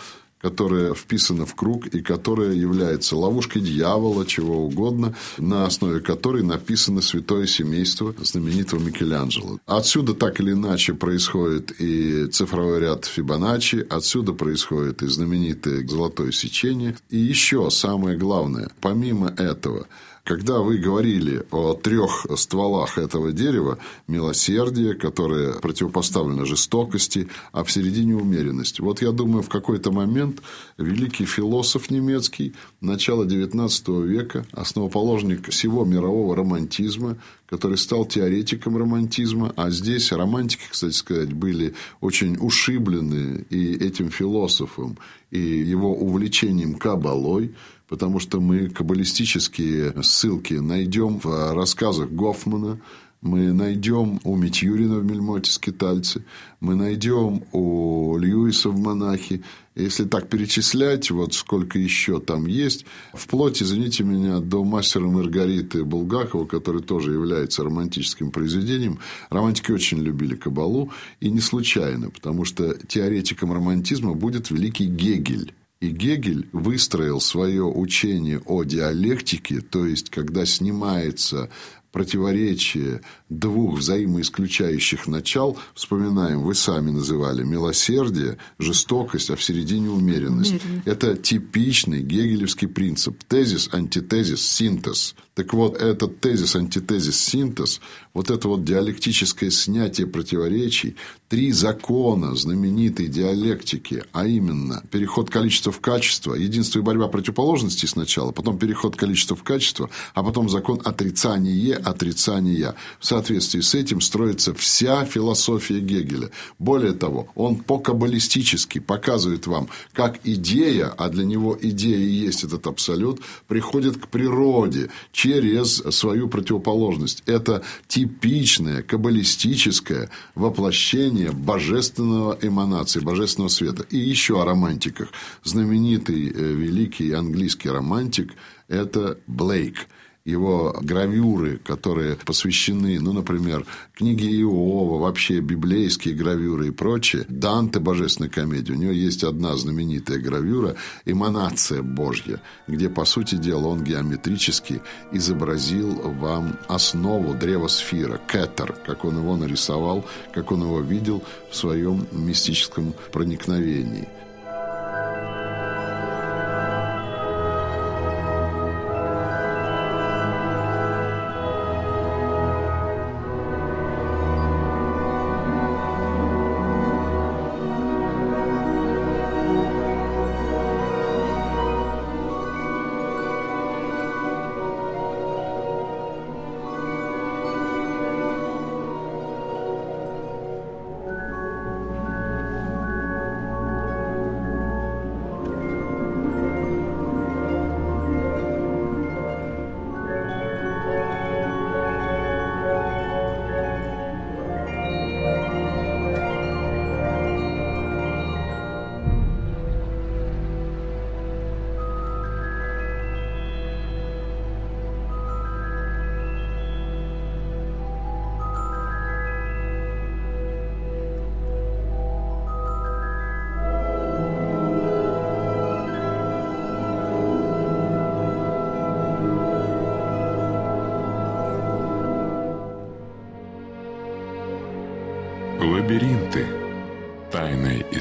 которая 0.43 0.95
вписана 0.95 1.47
в 1.47 1.55
круг 1.55 1.87
и 1.87 2.03
которая 2.03 2.53
является 2.53 3.17
ловушкой 3.17 3.63
дьявола, 3.63 4.27
чего 4.27 4.67
угодно, 4.67 5.15
на 5.39 5.67
основе 5.67 6.01
которой 6.01 6.43
написано 6.43 7.01
святое 7.01 7.47
семейство 7.47 8.15
знаменитого 8.21 8.81
Микеланджело. 8.81 9.59
Отсюда 9.67 10.15
так 10.15 10.41
или 10.41 10.53
иначе 10.53 10.95
происходит 10.95 11.81
и 11.81 12.27
цифровой 12.27 12.81
ряд 12.81 13.05
Фибоначчи, 13.05 13.87
отсюда 13.89 14.33
происходит 14.33 15.03
и 15.03 15.07
знаменитое 15.07 15.87
золотое 15.87 16.33
сечение. 16.33 16.97
И 17.09 17.19
еще 17.19 17.71
самое 17.71 18.19
главное, 18.19 18.71
помимо 18.81 19.29
этого, 19.29 19.87
Когда 20.25 20.61
вы 20.61 20.79
говорили 20.79 21.45
о 21.51 21.75
трех 21.75 22.27
стволах 22.37 22.97
этого 22.97 23.33
дерева, 23.33 23.79
милосердие, 24.07 24.95
которое 24.95 25.55
противопоставлено 25.55 26.45
жестокости, 26.45 27.29
а 27.51 27.65
в 27.65 27.73
середине 27.73 28.15
умеренность. 28.15 28.79
Вот 28.79 29.03
я 29.03 29.11
думаю, 29.11 29.43
в 29.43 29.49
какой-то 29.49 29.91
момент 29.91 30.41
великий 30.79 31.25
философ 31.25 31.91
немецкий 31.91 32.55
начала 32.81 33.25
XIX 33.25 34.07
века, 34.07 34.47
основоположник 34.53 35.51
всего 35.51 35.85
мирового 35.85 36.37
романтизма, 36.37 37.19
который 37.53 37.77
стал 37.77 38.07
теоретиком 38.07 38.79
романтизма, 38.79 39.53
а 39.57 39.69
здесь 39.69 40.11
романтики, 40.11 40.63
кстати 40.71 40.95
сказать, 40.95 41.35
были 41.35 41.75
очень 42.01 42.39
ушиблены 42.41 43.45
и 43.51 43.75
этим 43.75 44.09
философом, 44.09 44.97
и 45.31 45.39
его 45.39 45.95
увлечением 45.95 46.77
кабалой, 46.77 47.55
потому 47.91 48.21
что 48.21 48.41
мы 48.41 48.71
каббалистические 48.71 50.03
ссылки 50.03 50.55
найдем 50.55 51.21
в 51.23 51.53
рассказах 51.53 52.09
Гофмана, 52.11 52.81
мы 53.23 53.53
найдем 53.53 54.21
у 54.25 54.37
Митюрина 54.37 54.99
в 54.99 55.05
Мельмоте 55.05 55.51
скитальцы, 55.51 56.25
мы 56.61 56.75
найдем 56.75 57.45
у 57.53 58.19
Льюиса 58.19 58.69
в 58.69 58.79
монахе. 58.79 59.43
Если 59.75 60.05
так 60.05 60.29
перечислять, 60.29 61.11
вот 61.11 61.33
сколько 61.33 61.79
еще 61.79 62.21
там 62.21 62.47
есть, 62.47 62.85
вплоть, 63.15 63.63
извините 63.63 64.05
меня, 64.05 64.41
до 64.41 64.65
мастера 64.65 65.07
Маргариты 65.07 65.85
Булгакова, 65.85 66.45
который 66.47 66.83
тоже 66.83 67.13
является 67.13 67.65
романтическим 67.65 68.33
произведением, 68.33 68.99
романтики 69.31 69.71
очень 69.71 70.01
любили 70.01 70.35
кабалу, 70.35 70.91
и 71.21 71.31
не 71.31 71.41
случайно, 71.41 72.11
потому 72.11 72.45
что 72.45 72.75
теоретиком 72.87 73.53
романтизма 73.53 74.13
будет 74.13 74.51
великий 74.51 74.87
Гегель. 74.87 75.55
И 75.81 75.89
Гегель 75.89 76.49
выстроил 76.53 77.21
свое 77.21 77.65
учение 77.65 78.41
о 78.47 78.63
диалектике, 78.63 79.61
то 79.61 79.87
есть, 79.87 80.11
когда 80.11 80.45
снимается 80.47 81.51
противоречие 81.93 83.03
двух 83.29 83.79
взаимоисключающих 83.79 85.07
начал, 85.07 85.59
вспоминаем, 85.75 86.43
вы 86.43 86.55
сами 86.55 86.91
называли, 86.91 87.45
милосердие, 87.45 88.39
жестокость, 88.59 89.31
а 89.31 89.37
в 89.37 89.43
середине 89.43 89.91
умеренность. 89.91 90.53
Умеренность. 90.53 90.87
Это 90.87 91.17
типичный 91.17 92.03
гегелевский 92.03 92.69
принцип. 92.69 93.23
Тезис, 93.25 93.69
антитезис, 93.73 94.45
синтез. 94.45 95.15
Так 95.35 95.53
вот, 95.55 95.77
этот 95.77 96.21
тезис, 96.21 96.57
антитезис, 96.57 97.21
синтез, 97.21 97.81
вот 98.15 98.31
это 98.31 98.49
вот 98.49 98.65
диалектическое 98.65 99.51
снятие 99.51 100.07
противоречий, 100.07 100.97
три 101.29 101.51
закона 101.53 102.35
знаменитой 102.37 103.07
диалектики, 103.07 104.05
а 104.13 104.27
именно 104.27 104.83
переход 104.91 105.31
количества 105.31 105.73
в 105.73 105.81
качество, 105.81 106.35
единство 106.35 106.79
и 106.79 106.83
борьба 106.83 107.09
противоположностей 107.09 107.89
сначала, 107.89 108.33
потом 108.33 108.59
переход 108.59 108.97
количества 108.97 109.35
в 109.35 109.43
качество, 109.43 109.89
а 110.15 110.23
потом 110.23 110.51
закон 110.51 110.81
отрицания, 110.85 111.77
отрицания. 111.77 112.75
В 113.01 113.07
соответствии 113.07 113.61
с 113.61 113.75
этим 113.75 114.03
строится 114.03 114.53
вся 114.53 115.07
философия 115.07 115.81
Гегеля. 115.81 116.31
Более 116.59 116.93
того, 116.93 117.29
он 117.35 117.57
по-каббалистически 117.57 118.79
показывает 118.79 119.47
вам, 119.47 119.69
как 119.95 120.21
идея, 120.25 120.89
а 120.89 121.09
для 121.09 121.25
него 121.25 121.59
идея 121.61 121.97
и 121.97 122.11
есть 122.11 122.45
этот 122.45 122.67
абсолют, 122.67 123.21
приходит 123.49 123.97
к 123.97 124.09
природе 124.09 124.91
через 125.13 125.77
свою 125.77 126.29
противоположность. 126.29 127.23
Это 127.25 127.63
типичное 128.03 128.83
каббалистическое 128.83 130.11
воплощение 130.35 131.31
божественного 131.31 132.37
эманации, 132.43 132.99
божественного 132.99 133.49
света. 133.49 133.85
И 133.91 133.97
еще 133.97 134.43
о 134.43 134.45
романтиках. 134.45 135.11
Знаменитый 135.45 136.29
э, 136.29 136.33
великий 136.33 137.13
английский 137.13 137.71
романтик– 137.71 138.33
это 138.69 139.19
Блейк– 139.27 139.87
его 140.25 140.77
гравюры, 140.81 141.59
которые 141.59 142.17
посвящены, 142.17 143.01
ну, 143.01 143.13
например, 143.13 143.67
книге 143.95 144.29
Иова, 144.41 144.99
вообще 144.99 145.41
библейские 145.41 146.15
гравюры 146.15 146.69
и 146.69 146.71
прочее, 146.71 147.25
Данте 147.29 147.81
«Божественная 147.81 148.31
комедия», 148.31 148.73
у 148.73 148.77
него 148.77 148.93
есть 148.93 149.25
одна 149.25 149.57
знаменитая 149.57 150.19
гравюра 150.19 150.77
«Эманация 151.05 151.83
Божья», 151.83 152.41
где, 152.69 152.89
по 152.89 153.05
сути 153.05 153.35
дела, 153.35 153.67
он 153.67 153.83
геометрически 153.83 154.81
изобразил 155.11 155.95
вам 156.03 156.57
основу 156.69 157.35
древосфера, 157.35 158.21
кетер, 158.29 158.77
как 158.87 159.05
он 159.05 159.19
его 159.19 159.37
нарисовал, 159.37 160.05
как 160.33 160.53
он 160.53 160.63
его 160.63 160.81
видел 160.81 161.23
в 161.51 161.57
своем 161.57 162.07
мистическом 162.13 162.95
проникновении– 163.13 164.09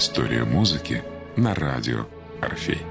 история 0.01 0.45
музыки 0.45 1.03
на 1.37 1.53
радио 1.53 2.07
Орфей. 2.41 2.90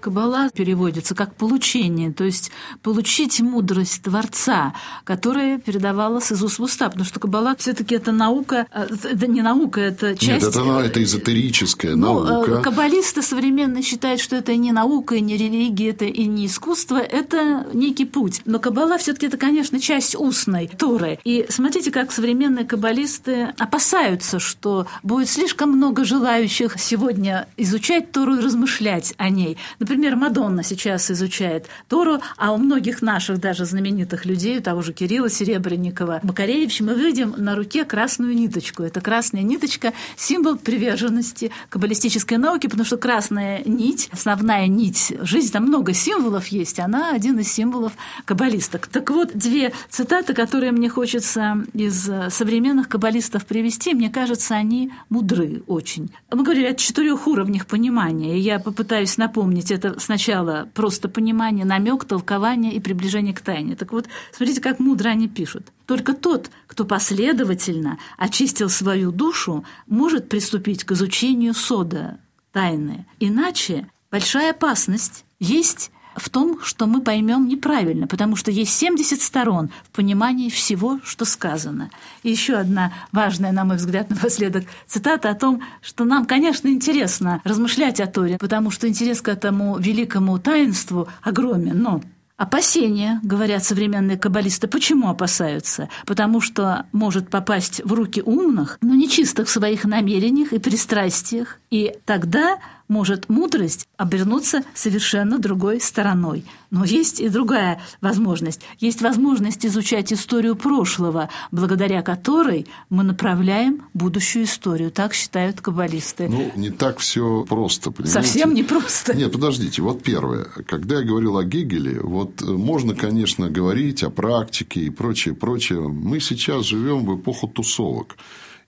Каббала 0.00 0.50
переводится 0.50 1.14
как 1.14 1.34
получение, 1.34 2.12
то 2.12 2.24
есть 2.24 2.50
получить 2.82 3.40
мудрость 3.40 4.02
Творца, 4.02 4.74
которая 5.04 5.58
передавалась 5.58 6.32
из 6.32 6.42
уст 6.42 6.58
в 6.58 6.62
уста, 6.62 6.88
потому 6.88 7.04
что 7.04 7.20
Каббала 7.20 7.54
все 7.56 7.72
таки 7.72 7.94
это 7.94 8.12
наука, 8.12 8.66
э, 8.72 8.88
это 9.04 9.26
не 9.26 9.42
наука, 9.42 9.80
это 9.80 10.16
часть... 10.16 10.46
Нет, 10.46 10.56
это, 10.56 10.80
это 10.80 11.02
эзотерическая 11.02 11.94
ну, 11.96 12.24
наука. 12.24 12.62
Каббалисты 12.62 13.22
современные 13.22 13.82
считают, 13.82 14.20
что 14.20 14.36
это 14.36 14.54
не 14.56 14.72
наука, 14.72 15.16
и 15.16 15.20
не 15.20 15.36
религия, 15.36 15.90
это 15.90 16.04
и 16.04 16.26
не 16.26 16.46
искусство, 16.46 16.96
это 16.96 17.66
некий 17.72 18.04
путь. 18.04 18.42
Но 18.44 18.58
Каббала 18.58 18.98
все 18.98 19.12
таки 19.12 19.26
это, 19.26 19.36
конечно, 19.36 19.80
часть 19.80 20.16
устной 20.16 20.68
Торы. 20.68 21.18
И 21.24 21.46
смотрите, 21.48 21.90
как 21.90 22.12
современные 22.12 22.64
каббалисты 22.64 23.54
опасаются, 23.58 24.38
что 24.38 24.86
будет 25.02 25.28
слишком 25.28 25.70
много 25.70 26.04
желающих 26.04 26.78
сегодня 26.78 27.46
изучать 27.56 28.12
Тору 28.12 28.36
и 28.36 28.40
размышлять 28.40 29.14
о 29.16 29.28
ней. 29.28 29.56
Например, 29.90 30.14
Мадонна 30.14 30.62
сейчас 30.62 31.10
изучает 31.10 31.66
Тору, 31.88 32.20
а 32.36 32.52
у 32.52 32.58
многих 32.58 33.02
наших 33.02 33.40
даже 33.40 33.64
знаменитых 33.64 34.24
людей, 34.24 34.58
у 34.58 34.62
того 34.62 34.82
же 34.82 34.92
Кирилла 34.92 35.28
Серебренникова, 35.28 36.20
Макаревича, 36.22 36.84
мы 36.84 36.94
видим 36.94 37.34
на 37.36 37.56
руке 37.56 37.84
красную 37.84 38.36
ниточку. 38.36 38.84
Это 38.84 39.00
красная 39.00 39.42
ниточка– 39.42 39.92
символ 40.16 40.54
приверженности 40.54 41.50
каббалистической 41.70 42.38
науке, 42.38 42.68
потому 42.68 42.84
что 42.84 42.98
красная 42.98 43.64
нить, 43.64 44.08
основная 44.12 44.68
нить 44.68 45.12
жизни, 45.22 45.50
там 45.50 45.64
много 45.64 45.92
символов 45.92 46.46
есть, 46.46 46.78
она 46.78 47.10
один 47.10 47.40
из 47.40 47.52
символов 47.52 47.94
каббалисток. 48.24 48.86
Так 48.86 49.10
вот, 49.10 49.32
две 49.34 49.72
цитаты, 49.88 50.34
которые 50.34 50.70
мне 50.70 50.88
хочется 50.88 51.64
из 51.74 52.08
современных 52.28 52.88
каббалистов 52.88 53.44
привести, 53.44 53.94
мне 53.94 54.08
кажется, 54.08 54.54
они 54.54 54.92
мудры 55.08 55.64
очень. 55.66 56.12
Мы 56.30 56.44
говорили 56.44 56.66
о 56.66 56.74
четырех 56.74 57.26
уровнях 57.26 57.66
понимания, 57.66 58.38
и 58.38 58.40
я 58.40 58.60
попытаюсь 58.60 59.16
напомнить 59.16 59.72
это 59.79 59.79
сначала 59.98 60.68
просто 60.74 61.08
понимание, 61.08 61.64
намек, 61.64 62.04
толкование 62.04 62.72
и 62.72 62.80
приближение 62.80 63.34
к 63.34 63.40
тайне. 63.40 63.76
Так 63.76 63.92
вот, 63.92 64.08
смотрите, 64.32 64.60
как 64.60 64.78
мудро 64.78 65.08
они 65.08 65.28
пишут. 65.28 65.68
Только 65.86 66.12
тот, 66.14 66.50
кто 66.66 66.84
последовательно 66.84 67.98
очистил 68.16 68.68
свою 68.68 69.10
душу, 69.12 69.64
может 69.86 70.28
приступить 70.28 70.84
к 70.84 70.92
изучению 70.92 71.54
сода 71.54 72.20
тайны. 72.52 73.06
Иначе 73.18 73.88
большая 74.10 74.52
опасность 74.52 75.24
есть 75.38 75.90
в 76.16 76.28
том, 76.28 76.60
что 76.62 76.86
мы 76.86 77.00
поймем 77.00 77.48
неправильно, 77.48 78.06
потому 78.06 78.36
что 78.36 78.50
есть 78.50 78.72
70 78.72 79.20
сторон 79.20 79.70
в 79.84 79.90
понимании 79.90 80.50
всего, 80.50 80.98
что 81.04 81.24
сказано. 81.24 81.90
И 82.22 82.30
еще 82.30 82.54
одна 82.54 82.92
важная, 83.12 83.52
на 83.52 83.64
мой 83.64 83.76
взгляд, 83.76 84.10
напоследок 84.10 84.64
цитата 84.86 85.30
о 85.30 85.34
том, 85.34 85.62
что 85.82 86.04
нам, 86.04 86.26
конечно, 86.26 86.68
интересно 86.68 87.40
размышлять 87.44 88.00
о 88.00 88.06
Торе, 88.06 88.38
потому 88.38 88.70
что 88.70 88.88
интерес 88.88 89.20
к 89.20 89.28
этому 89.28 89.78
великому 89.78 90.38
таинству 90.38 91.08
огромен, 91.22 91.80
но 91.80 92.00
Опасения, 92.40 93.20
говорят 93.22 93.64
современные 93.64 94.16
каббалисты. 94.16 94.66
Почему 94.66 95.10
опасаются? 95.10 95.90
Потому 96.06 96.40
что 96.40 96.86
может 96.90 97.28
попасть 97.28 97.82
в 97.84 97.92
руки 97.92 98.22
умных, 98.22 98.78
но 98.80 98.94
нечистых 98.94 99.46
в 99.46 99.50
своих 99.50 99.84
намерениях 99.84 100.54
и 100.54 100.58
пристрастиях. 100.58 101.58
И 101.70 101.94
тогда 102.06 102.56
может 102.90 103.28
мудрость 103.28 103.88
обернуться 103.96 104.64
совершенно 104.74 105.38
другой 105.38 105.80
стороной. 105.80 106.44
Но 106.70 106.84
есть 106.84 107.20
и 107.20 107.28
другая 107.28 107.80
возможность. 108.00 108.60
Есть 108.80 109.00
возможность 109.00 109.64
изучать 109.64 110.12
историю 110.12 110.56
прошлого, 110.56 111.30
благодаря 111.52 112.02
которой 112.02 112.66
мы 112.90 113.04
направляем 113.04 113.84
будущую 113.94 114.44
историю. 114.44 114.90
Так 114.90 115.14
считают 115.14 115.60
каббалисты. 115.60 116.28
Ну, 116.28 116.50
не 116.56 116.70
так 116.70 116.98
все 116.98 117.44
просто, 117.48 117.92
понимаете? 117.92 118.20
Совсем 118.20 118.54
не 118.54 118.64
просто. 118.64 119.16
Нет, 119.16 119.32
подождите. 119.32 119.82
Вот 119.82 120.02
первое. 120.02 120.44
Когда 120.66 120.96
я 120.98 121.02
говорил 121.02 121.38
о 121.38 121.44
Гегеле, 121.44 122.00
вот 122.00 122.42
можно, 122.42 122.94
конечно, 122.94 123.48
говорить 123.48 124.02
о 124.02 124.10
практике 124.10 124.80
и 124.80 124.90
прочее, 124.90 125.34
прочее. 125.34 125.80
Мы 125.80 126.18
сейчас 126.18 126.66
живем 126.66 127.06
в 127.06 127.16
эпоху 127.16 127.46
тусовок. 127.46 128.16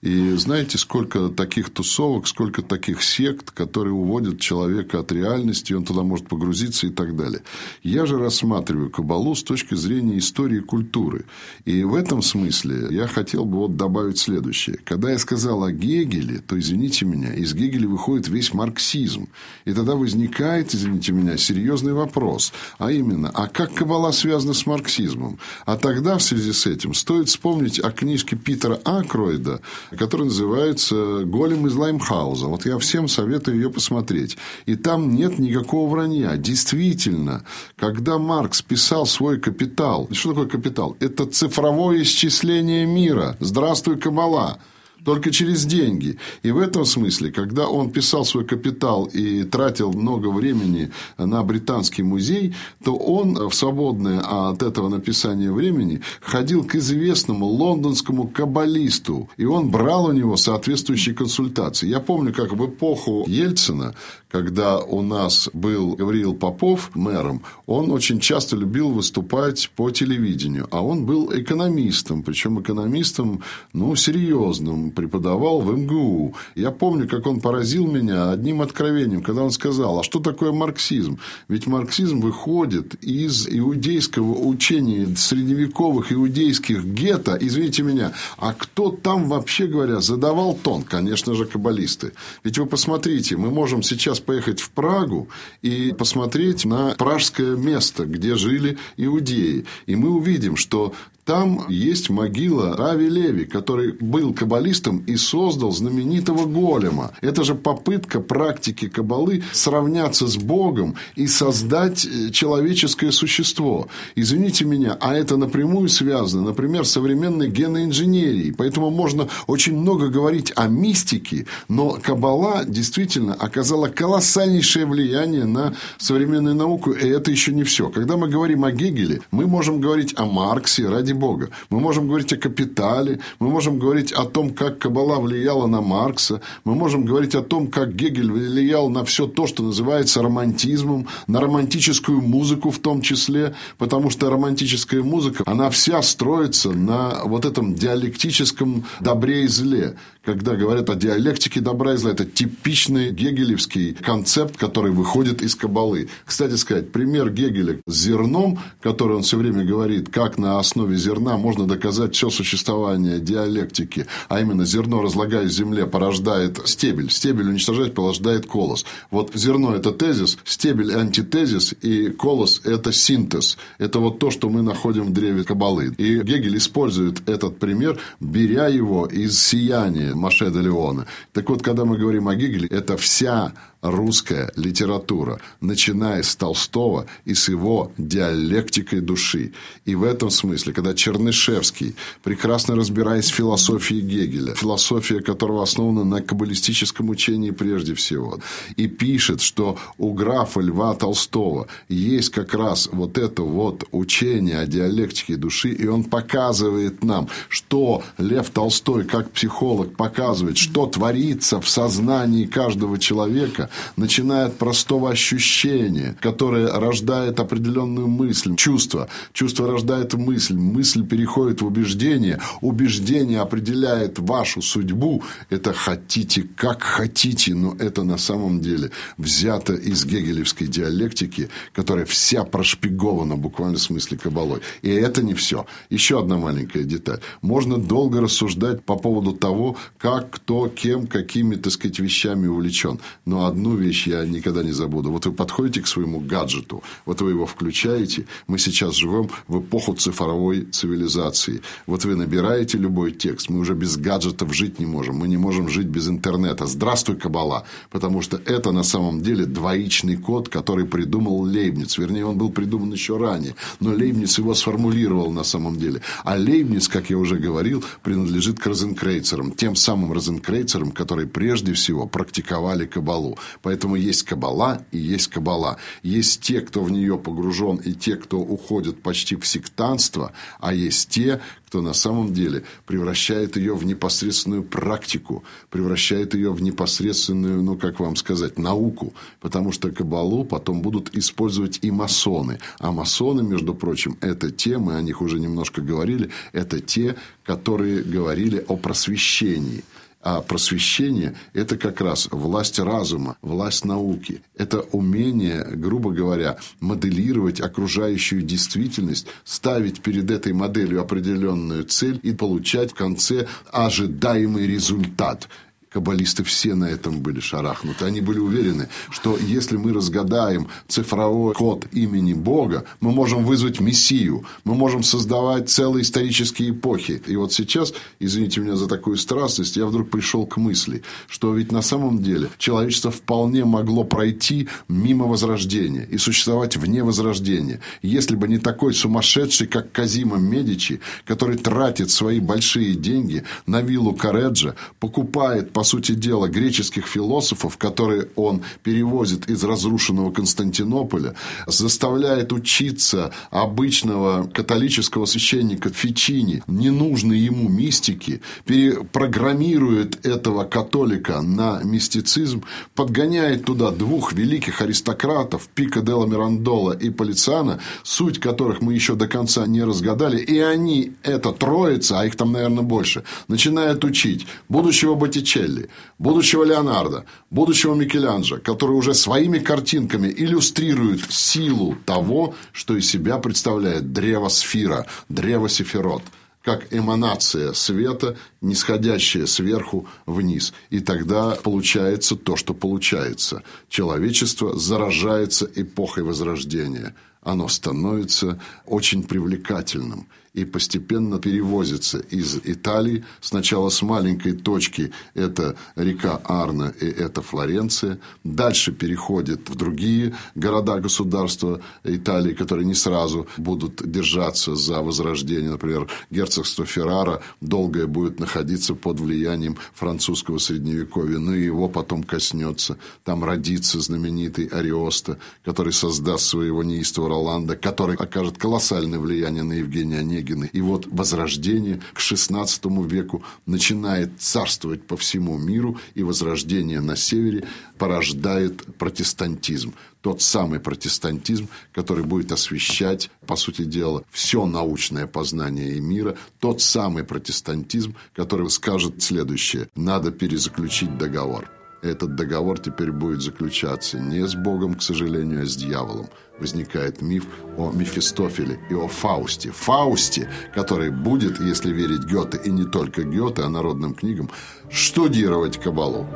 И 0.03 0.31
знаете, 0.31 0.77
сколько 0.77 1.29
таких 1.29 1.69
тусовок, 1.69 2.27
сколько 2.27 2.61
таких 2.61 3.01
сект, 3.01 3.51
которые 3.51 3.93
уводят 3.93 4.37
человека 4.37 4.99
от 4.99 5.13
реальности, 5.13 5.71
он 5.71 5.85
туда 5.85 6.03
может 6.03 6.27
погрузиться 6.27 6.87
и 6.87 6.89
так 6.89 7.15
далее. 7.15 7.41
Я 7.83 8.05
же 8.05 8.17
рассматриваю 8.17 8.89
Кабалу 8.89 9.33
с 9.33 9.43
точки 9.43 9.75
зрения 9.75 10.17
истории 10.17 10.57
и 10.57 10.59
культуры. 10.59 11.23
И 11.63 11.85
в 11.85 11.95
этом 11.95 12.21
смысле 12.21 12.87
я 12.91 13.07
хотел 13.07 13.45
бы 13.45 13.59
вот 13.59 13.77
добавить 13.77 14.17
следующее. 14.17 14.77
Когда 14.83 15.09
я 15.09 15.17
сказал 15.17 15.63
о 15.63 15.71
Гегеле, 15.71 16.39
то, 16.39 16.59
извините 16.59 17.05
меня, 17.05 17.33
из 17.33 17.53
Гегеля 17.53 17.87
выходит 17.87 18.27
весь 18.27 18.53
марксизм. 18.53 19.29
И 19.63 19.71
тогда 19.71 19.95
возникает, 19.95 20.75
извините 20.75 21.13
меня, 21.13 21.37
серьезный 21.37 21.93
вопрос. 21.93 22.51
А 22.77 22.91
именно, 22.91 23.29
а 23.29 23.47
как 23.47 23.73
Кабала 23.73 24.11
связана 24.11 24.53
с 24.53 24.65
марксизмом? 24.65 25.39
А 25.65 25.77
тогда 25.77 26.17
в 26.17 26.23
связи 26.23 26.51
с 26.51 26.67
этим 26.67 26.93
стоит 26.93 27.29
вспомнить 27.29 27.79
о 27.79 27.91
книжке 27.91 28.35
Питера 28.35 28.77
Акройда 28.83 29.61
которая 29.97 30.27
называется 30.27 31.23
«Голем 31.25 31.67
из 31.67 31.75
Лаймхауза». 31.75 32.47
Вот 32.47 32.65
я 32.65 32.77
всем 32.77 33.07
советую 33.07 33.57
ее 33.57 33.69
посмотреть. 33.69 34.37
И 34.65 34.75
там 34.75 35.15
нет 35.15 35.39
никакого 35.39 35.89
вранья. 35.89 36.35
Действительно, 36.37 37.43
когда 37.77 38.17
Маркс 38.17 38.61
писал 38.61 39.05
свой 39.05 39.39
«Капитал», 39.39 40.07
что 40.11 40.29
такое 40.29 40.47
«Капитал»? 40.47 40.97
Это 40.99 41.25
цифровое 41.25 42.01
исчисление 42.01 42.85
мира. 42.85 43.37
Здравствуй, 43.39 43.97
Кабала 43.97 44.59
только 45.05 45.31
через 45.31 45.65
деньги. 45.65 46.17
И 46.43 46.51
в 46.51 46.57
этом 46.57 46.85
смысле, 46.85 47.31
когда 47.31 47.67
он 47.67 47.91
писал 47.91 48.25
свой 48.25 48.45
капитал 48.45 49.05
и 49.05 49.43
тратил 49.43 49.93
много 49.93 50.27
времени 50.27 50.91
на 51.17 51.43
британский 51.43 52.03
музей, 52.03 52.55
то 52.83 52.95
он 52.95 53.35
в 53.49 53.53
свободное 53.53 54.19
от 54.19 54.63
этого 54.63 54.89
написания 54.89 55.51
времени 55.51 56.01
ходил 56.21 56.63
к 56.63 56.75
известному 56.75 57.45
лондонскому 57.45 58.27
каббалисту, 58.27 59.29
и 59.37 59.45
он 59.45 59.69
брал 59.69 60.05
у 60.05 60.11
него 60.11 60.37
соответствующие 60.37 61.15
консультации. 61.15 61.87
Я 61.87 61.99
помню, 61.99 62.33
как 62.33 62.53
в 62.53 62.65
эпоху 62.65 63.25
Ельцина, 63.27 63.95
когда 64.33 64.79
у 64.79 65.03
нас 65.03 65.47
был 65.53 65.93
Гавриил 65.93 66.33
Попов 66.33 66.89
мэром, 66.95 67.43
он 67.67 67.91
очень 67.91 68.19
часто 68.19 68.55
любил 68.55 68.89
выступать 68.89 69.69
по 69.75 69.91
телевидению, 69.91 70.67
а 70.71 70.81
он 70.81 71.05
был 71.05 71.31
экономистом, 71.31 72.23
причем 72.23 72.59
экономистом, 72.59 73.43
ну, 73.73 73.95
серьезным, 73.95 74.89
преподавал 74.89 75.61
в 75.61 75.77
МГУ. 75.77 76.33
Я 76.55 76.71
помню, 76.71 77.07
как 77.07 77.27
он 77.27 77.41
поразил 77.41 77.85
меня 77.85 78.31
одним 78.31 78.63
откровением, 78.63 79.21
когда 79.21 79.43
он 79.43 79.51
сказал, 79.51 79.99
а 79.99 80.03
что 80.03 80.19
такое 80.19 80.51
марксизм? 80.51 81.19
Ведь 81.47 81.67
марксизм 81.67 82.19
выходит 82.19 82.95
из 83.03 83.47
иудейского 83.47 84.33
учения 84.47 85.15
средневековых 85.15 86.11
иудейских 86.11 86.83
гетто, 86.83 87.37
извините 87.39 87.83
меня, 87.83 88.13
а 88.37 88.53
кто 88.53 88.89
там 88.89 89.29
вообще 89.29 89.67
говоря 89.67 90.01
задавал 90.01 90.55
тон? 90.55 90.81
Конечно 90.81 91.35
же, 91.35 91.45
каббалисты. 91.45 92.13
Ведь 92.43 92.57
вы 92.57 92.65
посмотрите, 92.65 93.37
мы 93.37 93.51
можем 93.51 93.83
сейчас 93.83 94.22
поехать 94.25 94.59
в 94.59 94.71
Прагу 94.71 95.29
и 95.61 95.93
посмотреть 95.97 96.65
на 96.65 96.95
пражское 96.95 97.55
место, 97.55 98.05
где 98.05 98.35
жили 98.35 98.77
иудеи. 98.97 99.65
И 99.85 99.95
мы 99.95 100.09
увидим, 100.09 100.55
что 100.55 100.93
там 101.25 101.65
есть 101.69 102.09
могила 102.09 102.75
Рави 102.75 103.07
Леви, 103.07 103.45
который 103.45 103.93
был 103.93 104.33
каббалистом 104.33 105.03
и 105.07 105.15
создал 105.15 105.71
знаменитого 105.71 106.45
голема. 106.45 107.11
Это 107.21 107.45
же 107.45 107.55
попытка 107.55 108.19
практики 108.19 108.89
каббалы 108.89 109.43
сравняться 109.53 110.27
с 110.27 110.35
Богом 110.35 110.95
и 111.15 111.27
создать 111.27 112.05
э, 112.05 112.29
человеческое 112.31 113.11
существо. 113.11 113.87
Извините 114.15 114.65
меня, 114.65 114.97
а 114.99 115.15
это 115.15 115.37
напрямую 115.37 115.87
связано, 115.87 116.43
например, 116.43 116.85
с 116.85 116.91
современной 116.91 117.49
геноинженерией. 117.49 118.53
Поэтому 118.53 118.89
можно 118.89 119.29
очень 119.47 119.77
много 119.77 120.09
говорить 120.09 120.51
о 120.55 120.67
мистике, 120.67 121.45
но 121.69 121.97
каббала 122.01 122.65
действительно 122.65 123.33
оказала 123.33 123.87
колоссальнейшее 123.87 124.85
влияние 124.85 125.45
на 125.45 125.73
современную 125.97 126.55
науку, 126.55 126.91
и 126.91 127.07
это 127.07 127.31
еще 127.31 127.53
не 127.53 127.63
все. 127.63 127.89
Когда 127.89 128.17
мы 128.17 128.27
говорим 128.27 128.65
о 128.65 128.71
Гегеле, 128.71 129.21
мы 129.31 129.47
можем 129.47 129.79
говорить 129.79 130.13
о 130.17 130.25
Марксе 130.25 130.89
ради 130.89 131.12
ради 131.13 131.19
Бога. 131.19 131.49
Мы 131.69 131.79
можем 131.79 132.07
говорить 132.07 132.33
о 132.33 132.37
капитале, 132.37 133.19
мы 133.39 133.49
можем 133.49 133.79
говорить 133.79 134.11
о 134.11 134.25
том, 134.25 134.49
как 134.49 134.79
Кабала 134.79 135.19
влияла 135.19 135.67
на 135.67 135.81
Маркса, 135.81 136.41
мы 136.65 136.75
можем 136.75 137.05
говорить 137.05 137.35
о 137.35 137.41
том, 137.41 137.67
как 137.67 137.95
Гегель 137.95 138.31
влиял 138.31 138.89
на 138.89 139.03
все 139.03 139.27
то, 139.27 139.47
что 139.47 139.63
называется 139.63 140.21
романтизмом, 140.21 141.07
на 141.27 141.39
романтическую 141.39 142.21
музыку 142.21 142.69
в 142.69 142.79
том 142.79 143.01
числе, 143.01 143.53
потому 143.77 144.09
что 144.09 144.29
романтическая 144.29 145.03
музыка, 145.03 145.43
она 145.45 145.69
вся 145.69 146.01
строится 146.01 146.71
на 146.71 147.23
вот 147.25 147.45
этом 147.45 147.75
диалектическом 147.75 148.83
добре 148.99 149.43
и 149.43 149.47
зле. 149.47 149.95
Когда 150.25 150.55
говорят 150.55 150.89
о 150.89 150.95
диалектике 150.95 151.59
добра 151.59 151.95
и 151.95 151.97
зла, 151.97 152.11
это 152.11 152.23
типичный 152.23 153.11
гегелевский 153.11 153.93
концепт, 153.93 154.55
который 154.55 154.93
выходит 154.93 155.41
из 155.41 155.53
Кабалы. 155.53 156.07
Кстати 156.25 156.55
сказать, 156.55 156.93
пример 156.93 157.29
Гегеля 157.29 157.81
с 157.85 157.93
зерном, 157.93 158.59
который 158.81 159.17
он 159.17 159.23
все 159.23 159.35
время 159.35 159.65
говорит, 159.65 160.07
как 160.07 160.37
на 160.37 160.59
основе 160.59 160.95
зерна 160.95 161.35
можно 161.37 161.67
доказать 161.67 162.15
все 162.15 162.29
существование 162.29 163.19
диалектики, 163.19 164.05
а 164.29 164.39
именно 164.39 164.63
зерно, 164.63 165.01
разлагаясь 165.01 165.51
в 165.51 165.55
земле, 165.57 165.87
порождает 165.87 166.57
стебель, 166.69 167.11
стебель 167.11 167.49
уничтожает, 167.49 167.93
порождает 167.93 168.45
колос. 168.45 168.85
Вот 169.11 169.31
зерно– 169.33 169.75
это 169.75 169.91
тезис, 169.91 170.37
стебель– 170.45 170.93
антитезис, 170.95 171.75
и 171.81 172.07
колос– 172.11 172.61
это 172.63 172.93
синтез. 172.93 173.57
Это 173.77 173.99
вот 173.99 174.19
то, 174.19 174.31
что 174.31 174.49
мы 174.49 174.61
находим 174.61 175.07
в 175.07 175.11
древе 175.11 175.43
Кабалы. 175.43 175.93
И 175.97 176.21
Гегель 176.21 176.55
использует 176.55 177.27
этот 177.27 177.59
пример, 177.59 177.99
беря 178.21 178.67
его 178.67 179.05
из 179.05 179.37
сияния 179.37 180.12
Маше 180.15 180.49
де 180.49 180.61
Леона. 180.61 181.05
Так 181.31 181.49
вот, 181.49 181.61
когда 181.61 181.85
мы 181.85 181.97
говорим 181.97 182.27
о 182.27 182.35
Гегеле, 182.35 182.67
это 182.67 182.97
вся 182.97 183.53
русская 183.83 184.51
литература, 184.55 185.39
начиная 185.61 186.23
с 186.23 186.35
Толстого 186.35 187.05
и 187.25 187.33
с 187.33 187.49
его 187.49 187.91
диалектикой 187.97 189.01
души. 189.01 189.51
И 189.85 189.95
в 189.95 190.03
этом 190.03 190.29
смысле, 190.29 190.73
когда 190.73 190.93
Чернышевский, 190.93 191.95
прекрасно 192.23 192.75
разбираясь 192.75 193.29
в 193.29 193.35
философии 193.35 193.99
Гегеля, 194.01 194.55
философия 194.55 195.19
которого 195.19 195.63
основана 195.63 196.05
на 196.05 196.21
каббалистическом 196.21 197.09
учении 197.09 197.51
прежде 197.51 197.93
всего, 197.93 198.39
и 198.77 198.87
пишет, 198.87 199.41
что 199.41 199.77
у 199.97 200.13
графа 200.13 200.61
Льва 200.61 200.95
Толстого 200.95 201.67
есть 201.89 202.29
как 202.29 202.53
раз 202.53 202.87
вот 202.91 203.17
это 203.17 203.41
вот 203.41 203.83
учение 203.91 204.59
о 204.59 204.65
диалектике 204.65 205.35
души, 205.35 205.71
и 205.71 205.87
он 205.87 206.05
показывает 206.05 207.03
нам, 207.03 207.27
что 207.49 208.01
Лев 208.17 208.49
Толстой, 208.49 209.03
как 209.03 209.31
психолог, 209.31 209.95
показывает, 210.03 210.57
что 210.57 210.85
творится 210.85 211.61
в 211.61 211.69
сознании 211.69 212.45
каждого 212.45 212.99
человека, 212.99 213.69
начиная 213.95 214.47
от 214.47 214.57
простого 214.57 215.09
ощущения, 215.09 216.17
которое 216.19 216.67
рождает 216.67 217.39
определенную 217.39 218.07
мысль, 218.09 218.53
чувство. 218.57 219.07
Чувство 219.31 219.65
рождает 219.65 220.13
мысль, 220.13 220.57
мысль 220.57 221.07
переходит 221.07 221.61
в 221.61 221.65
убеждение, 221.65 222.41
убеждение 222.59 223.39
определяет 223.39 224.19
вашу 224.19 224.61
судьбу, 224.61 225.23
это 225.49 225.71
хотите 225.71 226.49
как 226.57 226.83
хотите, 226.83 227.55
но 227.55 227.73
это 227.79 228.03
на 228.03 228.17
самом 228.17 228.59
деле 228.59 228.91
взято 229.17 229.73
из 229.73 230.03
гегелевской 230.03 230.67
диалектики, 230.67 231.47
которая 231.71 232.05
вся 232.05 232.43
прошпигована 232.43 233.37
буквально 233.37 233.77
в 233.77 233.81
смысле 233.81 234.17
кабалой. 234.17 234.59
И 234.81 234.89
это 234.89 235.23
не 235.23 235.33
все. 235.33 235.65
Еще 235.89 236.19
одна 236.19 236.35
маленькая 236.37 236.83
деталь. 236.83 237.21
Можно 237.41 237.77
долго 237.77 238.19
рассуждать 238.19 238.83
по 238.83 238.97
поводу 238.97 239.31
того, 239.31 239.77
как, 239.97 240.29
кто, 240.31 240.67
кем, 240.67 241.07
какими, 241.07 241.55
так 241.55 241.71
сказать, 241.71 241.99
вещами 241.99 242.47
увлечен. 242.47 242.99
Но 243.25 243.45
одну 243.45 243.75
вещь 243.75 244.07
я 244.07 244.25
никогда 244.25 244.63
не 244.63 244.71
забуду. 244.71 245.11
Вот 245.11 245.25
вы 245.25 245.31
подходите 245.31 245.81
к 245.81 245.87
своему 245.87 246.19
гаджету, 246.19 246.83
вот 247.05 247.21
вы 247.21 247.31
его 247.31 247.45
включаете. 247.45 248.25
Мы 248.47 248.59
сейчас 248.59 248.95
живем 248.95 249.29
в 249.47 249.59
эпоху 249.59 249.93
цифровой 249.93 250.65
цивилизации. 250.65 251.61
Вот 251.87 252.05
вы 252.05 252.15
набираете 252.15 252.77
любой 252.77 253.11
текст. 253.11 253.49
Мы 253.49 253.59
уже 253.59 253.73
без 253.73 253.97
гаджетов 253.97 254.53
жить 254.53 254.79
не 254.79 254.85
можем. 254.85 255.15
Мы 255.15 255.27
не 255.27 255.37
можем 255.37 255.69
жить 255.69 255.87
без 255.87 256.07
интернета. 256.07 256.65
Здравствуй, 256.65 257.15
Кабала. 257.15 257.63
Потому 257.89 258.21
что 258.21 258.37
это 258.45 258.71
на 258.71 258.83
самом 258.83 259.21
деле 259.21 259.45
двоичный 259.45 260.17
код, 260.17 260.49
который 260.49 260.85
придумал 260.85 261.41
Лейбниц. 261.41 261.97
Вернее, 261.97 262.25
он 262.25 262.37
был 262.37 262.49
придуман 262.51 262.91
еще 262.91 263.17
ранее. 263.17 263.55
Но 263.79 263.91
Лейбниц 263.91 264.37
его 264.37 264.53
сформулировал 264.53 265.31
на 265.31 265.43
самом 265.43 265.77
деле. 265.77 266.01
А 266.23 266.35
Лейбниц, 266.35 266.87
как 266.87 267.09
я 267.09 267.17
уже 267.17 267.37
говорил, 267.37 267.83
принадлежит 268.01 268.59
к 268.59 268.67
розенкрейцерам. 268.67 269.51
Тем 269.51 269.75
самым 269.83 270.13
розенкрейцерам, 270.13 270.91
которые 270.91 271.27
прежде 271.27 271.73
всего 271.73 272.07
практиковали 272.07 272.85
Кабалу. 272.85 273.37
Поэтому 273.61 273.95
есть 273.95 274.23
Кабала 274.23 274.85
и 274.91 274.97
есть 274.97 275.27
Кабала. 275.27 275.77
Есть 276.01 276.41
те, 276.41 276.61
кто 276.61 276.83
в 276.83 276.91
нее 276.91 277.17
погружен, 277.17 277.77
и 277.77 277.93
те, 277.93 278.15
кто 278.15 278.39
уходят 278.39 279.01
почти 279.01 279.35
в 279.35 279.45
сектанство, 279.45 280.31
а 280.59 280.73
есть 280.73 281.09
те, 281.09 281.41
кто 281.73 281.81
на 281.81 281.93
самом 281.93 282.33
деле 282.33 282.65
превращает 282.85 283.57
ее 283.57 283.73
в 283.73 283.83
непосредственную 283.83 284.61
практику, 284.61 285.43
превращает 285.71 286.35
ее 286.35 286.53
в 286.53 286.61
непосредственную, 286.61 287.63
ну, 287.63 287.75
как 287.77 287.99
вам 287.99 288.15
сказать, 288.15 288.59
науку. 288.59 289.15
Потому 289.41 289.71
что 289.71 289.89
Кабалу 289.91 290.45
потом 290.45 290.83
будут 290.83 291.09
использовать 291.15 291.79
и 291.81 291.89
масоны. 291.89 292.59
А 292.77 292.91
масоны, 292.91 293.41
между 293.41 293.73
прочим, 293.73 294.17
это 294.21 294.51
те, 294.51 294.77
мы 294.77 294.97
о 294.97 295.01
них 295.01 295.19
уже 295.19 295.39
немножко 295.39 295.81
говорили, 295.81 296.29
это 296.51 296.79
те, 296.79 297.15
которые 297.43 298.03
говорили 298.03 298.63
о 298.67 298.77
просвещении– 298.77 299.83
а 300.23 300.41
просвещение– 300.41 301.35
это 301.53 301.77
как 301.77 302.01
раз 302.01 302.29
власть 302.31 302.79
разума, 302.79 303.37
власть 303.41 303.85
науки. 303.85 304.41
Это 304.55 304.79
умение, 304.79 305.65
грубо 305.73 306.11
говоря, 306.11 306.57
моделировать 306.79 307.59
окружающую 307.59 308.41
действительность, 308.41 309.27
ставить 309.43 310.01
перед 310.01 310.31
этой 310.31 310.53
моделью 310.53 311.01
определенную 311.01 311.83
цель 311.83 312.19
и 312.23 312.31
получать 312.33 312.91
в 312.91 312.95
конце 312.95 313.47
ожидаемый 313.71 314.65
результат 314.65 315.49
каббалисты 315.93 316.43
все 316.43 316.73
на 316.73 316.85
этом 316.85 317.19
были 317.21 317.39
шарахнуты. 317.39 318.05
Они 318.05 318.19
были 318.19 318.39
уверены, 318.39 318.89
что 319.09 319.37
если 319.37 319.77
мы 319.77 319.93
разгадаем 319.93 320.67
цифровой 320.87 321.53
код 321.53 321.85
имени 321.91 322.33
Бога, 322.33 322.85
мы 322.99 323.11
можем 323.11 323.45
вызвать 323.45 323.79
Мессию, 323.79 324.43
мы 324.63 324.73
можем 324.73 325.03
создавать 325.03 325.69
целые 325.69 326.01
исторические 326.01 326.71
эпохи. 326.71 327.21
И 327.27 327.35
вот 327.35 327.53
сейчас, 327.53 327.93
извините 328.19 328.61
меня 328.61 328.75
за 328.75 328.87
такую 328.87 329.17
страстность, 329.17 329.77
я 329.77 329.85
вдруг 329.85 330.09
пришел 330.09 330.45
к 330.45 330.57
мысли, 330.57 331.03
что 331.27 331.53
ведь 331.53 331.71
на 331.71 331.81
самом 331.81 332.21
деле 332.23 332.49
человечество 332.57 333.11
вполне 333.11 333.65
могло 333.65 334.03
пройти 334.03 334.67
мимо 334.87 335.25
Возрождения 335.25 336.07
и 336.11 336.17
существовать 336.17 336.75
вне 336.75 337.03
Возрождения, 337.03 337.79
если 338.01 338.35
бы 338.35 338.47
не 338.47 338.57
такой 338.57 338.93
сумасшедший, 338.93 339.67
как 339.67 339.91
Казима 339.91 340.37
Медичи, 340.37 341.01
который 341.25 341.57
тратит 341.57 342.09
свои 342.09 342.39
большие 342.39 342.95
деньги 342.95 343.43
на 343.67 343.81
виллу 343.81 344.13
Кареджа, 344.13 344.75
покупает 344.99 345.71
по 345.71 345.82
по 345.83 345.87
сути 345.89 346.13
дела, 346.13 346.47
греческих 346.47 347.05
философов, 347.05 347.77
которые 347.77 348.29
он 348.37 348.61
перевозит 348.83 349.49
из 349.49 349.65
разрушенного 349.65 350.31
Константинополя, 350.31 351.35
заставляет 351.67 352.53
учиться 352.53 353.33
обычного 353.51 354.47
католического 354.47 355.25
священника 355.25 355.89
Фичини, 355.89 356.63
ненужной 356.67 357.37
ему 357.37 357.67
мистики, 357.67 358.39
перепрограммирует 358.65 360.25
этого 360.25 360.63
католика 360.63 361.41
на 361.41 361.83
мистицизм, 361.83 362.63
подгоняет 362.95 363.65
туда 363.65 363.91
двух 363.91 364.31
великих 364.31 364.81
аристократов, 364.81 365.67
Пика 365.75 365.99
Делла 365.99 366.25
Мирандола 366.25 366.93
и 366.93 367.09
Полицана, 367.09 367.81
суть 368.03 368.39
которых 368.39 368.79
мы 368.79 368.93
еще 368.93 369.15
до 369.15 369.27
конца 369.27 369.67
не 369.67 369.83
разгадали, 369.83 370.37
и 370.37 370.59
они, 370.59 371.11
это 371.23 371.51
троица, 371.51 372.21
а 372.21 372.25
их 372.25 372.37
там, 372.37 372.53
наверное, 372.53 372.83
больше, 372.83 373.25
начинают 373.49 374.05
учить 374.05 374.47
будущего 374.69 375.15
Боттичелли, 375.15 375.72
Рафаэлли, 375.73 375.89
будущего 376.19 376.63
Леонардо, 376.63 377.25
будущего 377.49 377.95
Микеланджа, 377.95 378.57
которые 378.57 378.97
уже 378.97 379.13
своими 379.13 379.59
картинками 379.59 380.27
иллюстрируют 380.27 381.31
силу 381.31 381.95
того, 382.05 382.55
что 382.71 382.95
из 382.95 383.09
себя 383.09 383.37
представляет 383.37 384.13
древо 384.13 384.49
сфера, 384.49 385.05
древо 385.29 385.69
сефирот 385.69 386.23
как 386.63 386.93
эманация 386.93 387.73
света, 387.73 388.37
нисходящая 388.61 389.47
сверху 389.47 390.07
вниз. 390.25 390.73
И 390.91 391.01
тогда 391.01 391.57
получается 391.61 392.37
то, 392.37 392.55
что 392.55 392.73
получается. 392.73 393.63
Человечество 393.89 394.73
заражается 394.79 395.69
эпохой 395.75 396.23
Возрождения. 396.23 397.15
Оно 397.41 397.67
становится 397.67 398.61
очень 398.85 399.23
привлекательным– 399.23 400.29
и 400.53 400.65
постепенно 400.65 401.39
перевозится 401.39 402.19
из 402.19 402.57
Италии. 402.63 403.25
Сначала 403.41 403.89
с 403.89 404.01
маленькой 404.03 404.53
точки 404.53 405.11
это 405.33 405.75
река 405.95 406.39
Арна 406.43 406.93
и 407.01 407.05
это 407.05 407.41
Флоренция. 407.41 408.19
Дальше 408.43 408.91
переходит 408.91 409.69
в 409.69 409.75
другие 409.75 410.35
города-государства 410.53 411.81
Италии, 412.03 412.53
которые 412.53 412.85
не 412.85 412.93
сразу 412.93 413.47
будут 413.57 414.07
держаться 414.09 414.75
за 414.75 415.01
возрождение. 415.01 415.71
Например, 415.71 416.07
герцогство 416.29 416.85
Феррара 416.85 417.41
долгое 417.59 418.05
будет 418.05 418.39
находиться 418.39 418.93
под 418.93 419.19
влиянием 419.19 419.77
французского 419.95 420.59
средневековья, 420.59 421.39
но 421.39 421.55
и 421.55 421.63
его 421.63 421.89
потом 421.89 422.23
коснется. 422.23 422.97
Там 423.23 423.43
родится 423.43 423.99
знаменитый 423.99 424.65
Ариоста, 424.65 425.39
который 425.65 425.93
создаст 425.93 426.45
своего 426.45 426.83
неистого 426.83 427.29
Роланда, 427.29 427.75
который 427.75 428.15
окажет 428.15 428.59
колоссальное 428.59 429.17
влияние 429.17 429.63
на 429.63 429.73
Евгения 429.73 430.19
Онегина 430.19 430.42
Онегина. 430.43 430.65
И 430.65 430.81
вот 430.81 431.07
Возрождение 431.07 432.01
к 432.13 432.19
XVI 432.19 433.07
веку 433.07 433.43
начинает 433.65 434.39
царствовать 434.39 435.05
по 435.05 435.17
всему 435.17 435.57
миру, 435.57 435.97
и 436.15 436.23
Возрождение 436.23 437.01
на 437.01 437.15
севере 437.15 437.67
порождает 437.97 438.85
протестантизм. 438.97 439.93
Тот 440.21 440.41
самый 440.41 440.79
протестантизм, 440.79 441.67
который 441.91 442.23
будет 442.23 442.51
освещать, 442.51 443.29
по 443.45 443.55
сути 443.55 443.83
дела, 443.83 444.23
все 444.31 444.65
научное 444.65 445.27
познание 445.27 445.95
и 445.95 446.01
мира. 446.01 446.37
Тот 446.59 446.81
самый 446.81 447.23
протестантизм, 447.23 448.15
который 448.33 448.69
скажет 448.69 449.21
следующее. 449.21 449.89
Надо 449.95 450.31
перезаключить 450.31 451.17
договор 451.17 451.69
этот 452.03 452.35
договор 452.35 452.79
теперь 452.79 453.11
будет 453.11 453.41
заключаться 453.41 454.19
не 454.19 454.45
с 454.45 454.55
Богом, 454.55 454.95
к 454.95 455.01
сожалению, 455.01 455.63
а 455.63 455.65
с 455.65 455.75
дьяволом. 455.75 456.27
Возникает 456.59 457.21
миф 457.21 457.45
о 457.77 457.91
Мефистофеле 457.91 458.79
и 458.89 458.93
о 458.93 459.07
Фаусте. 459.07 459.71
Фаусте, 459.71 460.49
который 460.75 461.09
будет, 461.09 461.59
если 461.59 461.91
верить 461.91 462.25
Гёте, 462.25 462.59
и 462.63 462.69
не 462.69 462.85
только 462.85 463.23
Гёте, 463.23 463.63
а 463.63 463.69
народным 463.69 464.13
книгам, 464.13 464.49
штудировать 464.89 465.79
Кабалу. 465.79 466.27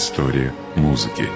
История 0.00 0.54
музыки. 0.76 1.26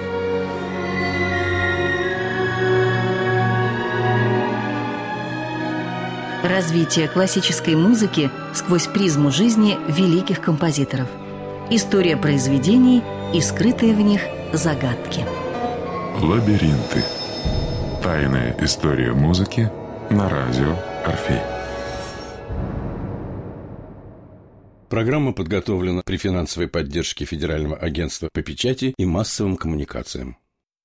Развитие 6.43 7.07
классической 7.07 7.75
музыки 7.75 8.31
сквозь 8.55 8.87
призму 8.87 9.29
жизни 9.29 9.77
великих 9.87 10.41
композиторов. 10.41 11.07
История 11.69 12.17
произведений 12.17 13.03
и 13.35 13.41
скрытые 13.41 13.93
в 13.93 14.01
них 14.01 14.21
загадки. 14.51 15.23
Лабиринты. 16.19 17.03
Тайная 18.01 18.55
история 18.61 19.13
музыки 19.13 19.69
на 20.09 20.27
радио 20.27 20.75
Орфей. 21.05 21.54
Программа 24.95 25.33
подготовлена 25.33 26.03
при 26.05 26.15
финансовой 26.15 26.69
поддержке 26.69 27.25
Федерального 27.25 27.75
агентства 27.75 28.29
по 28.31 28.41
печати 28.41 28.93
и 28.97 29.05
массовым 29.05 29.57
коммуникациям. 29.57 30.37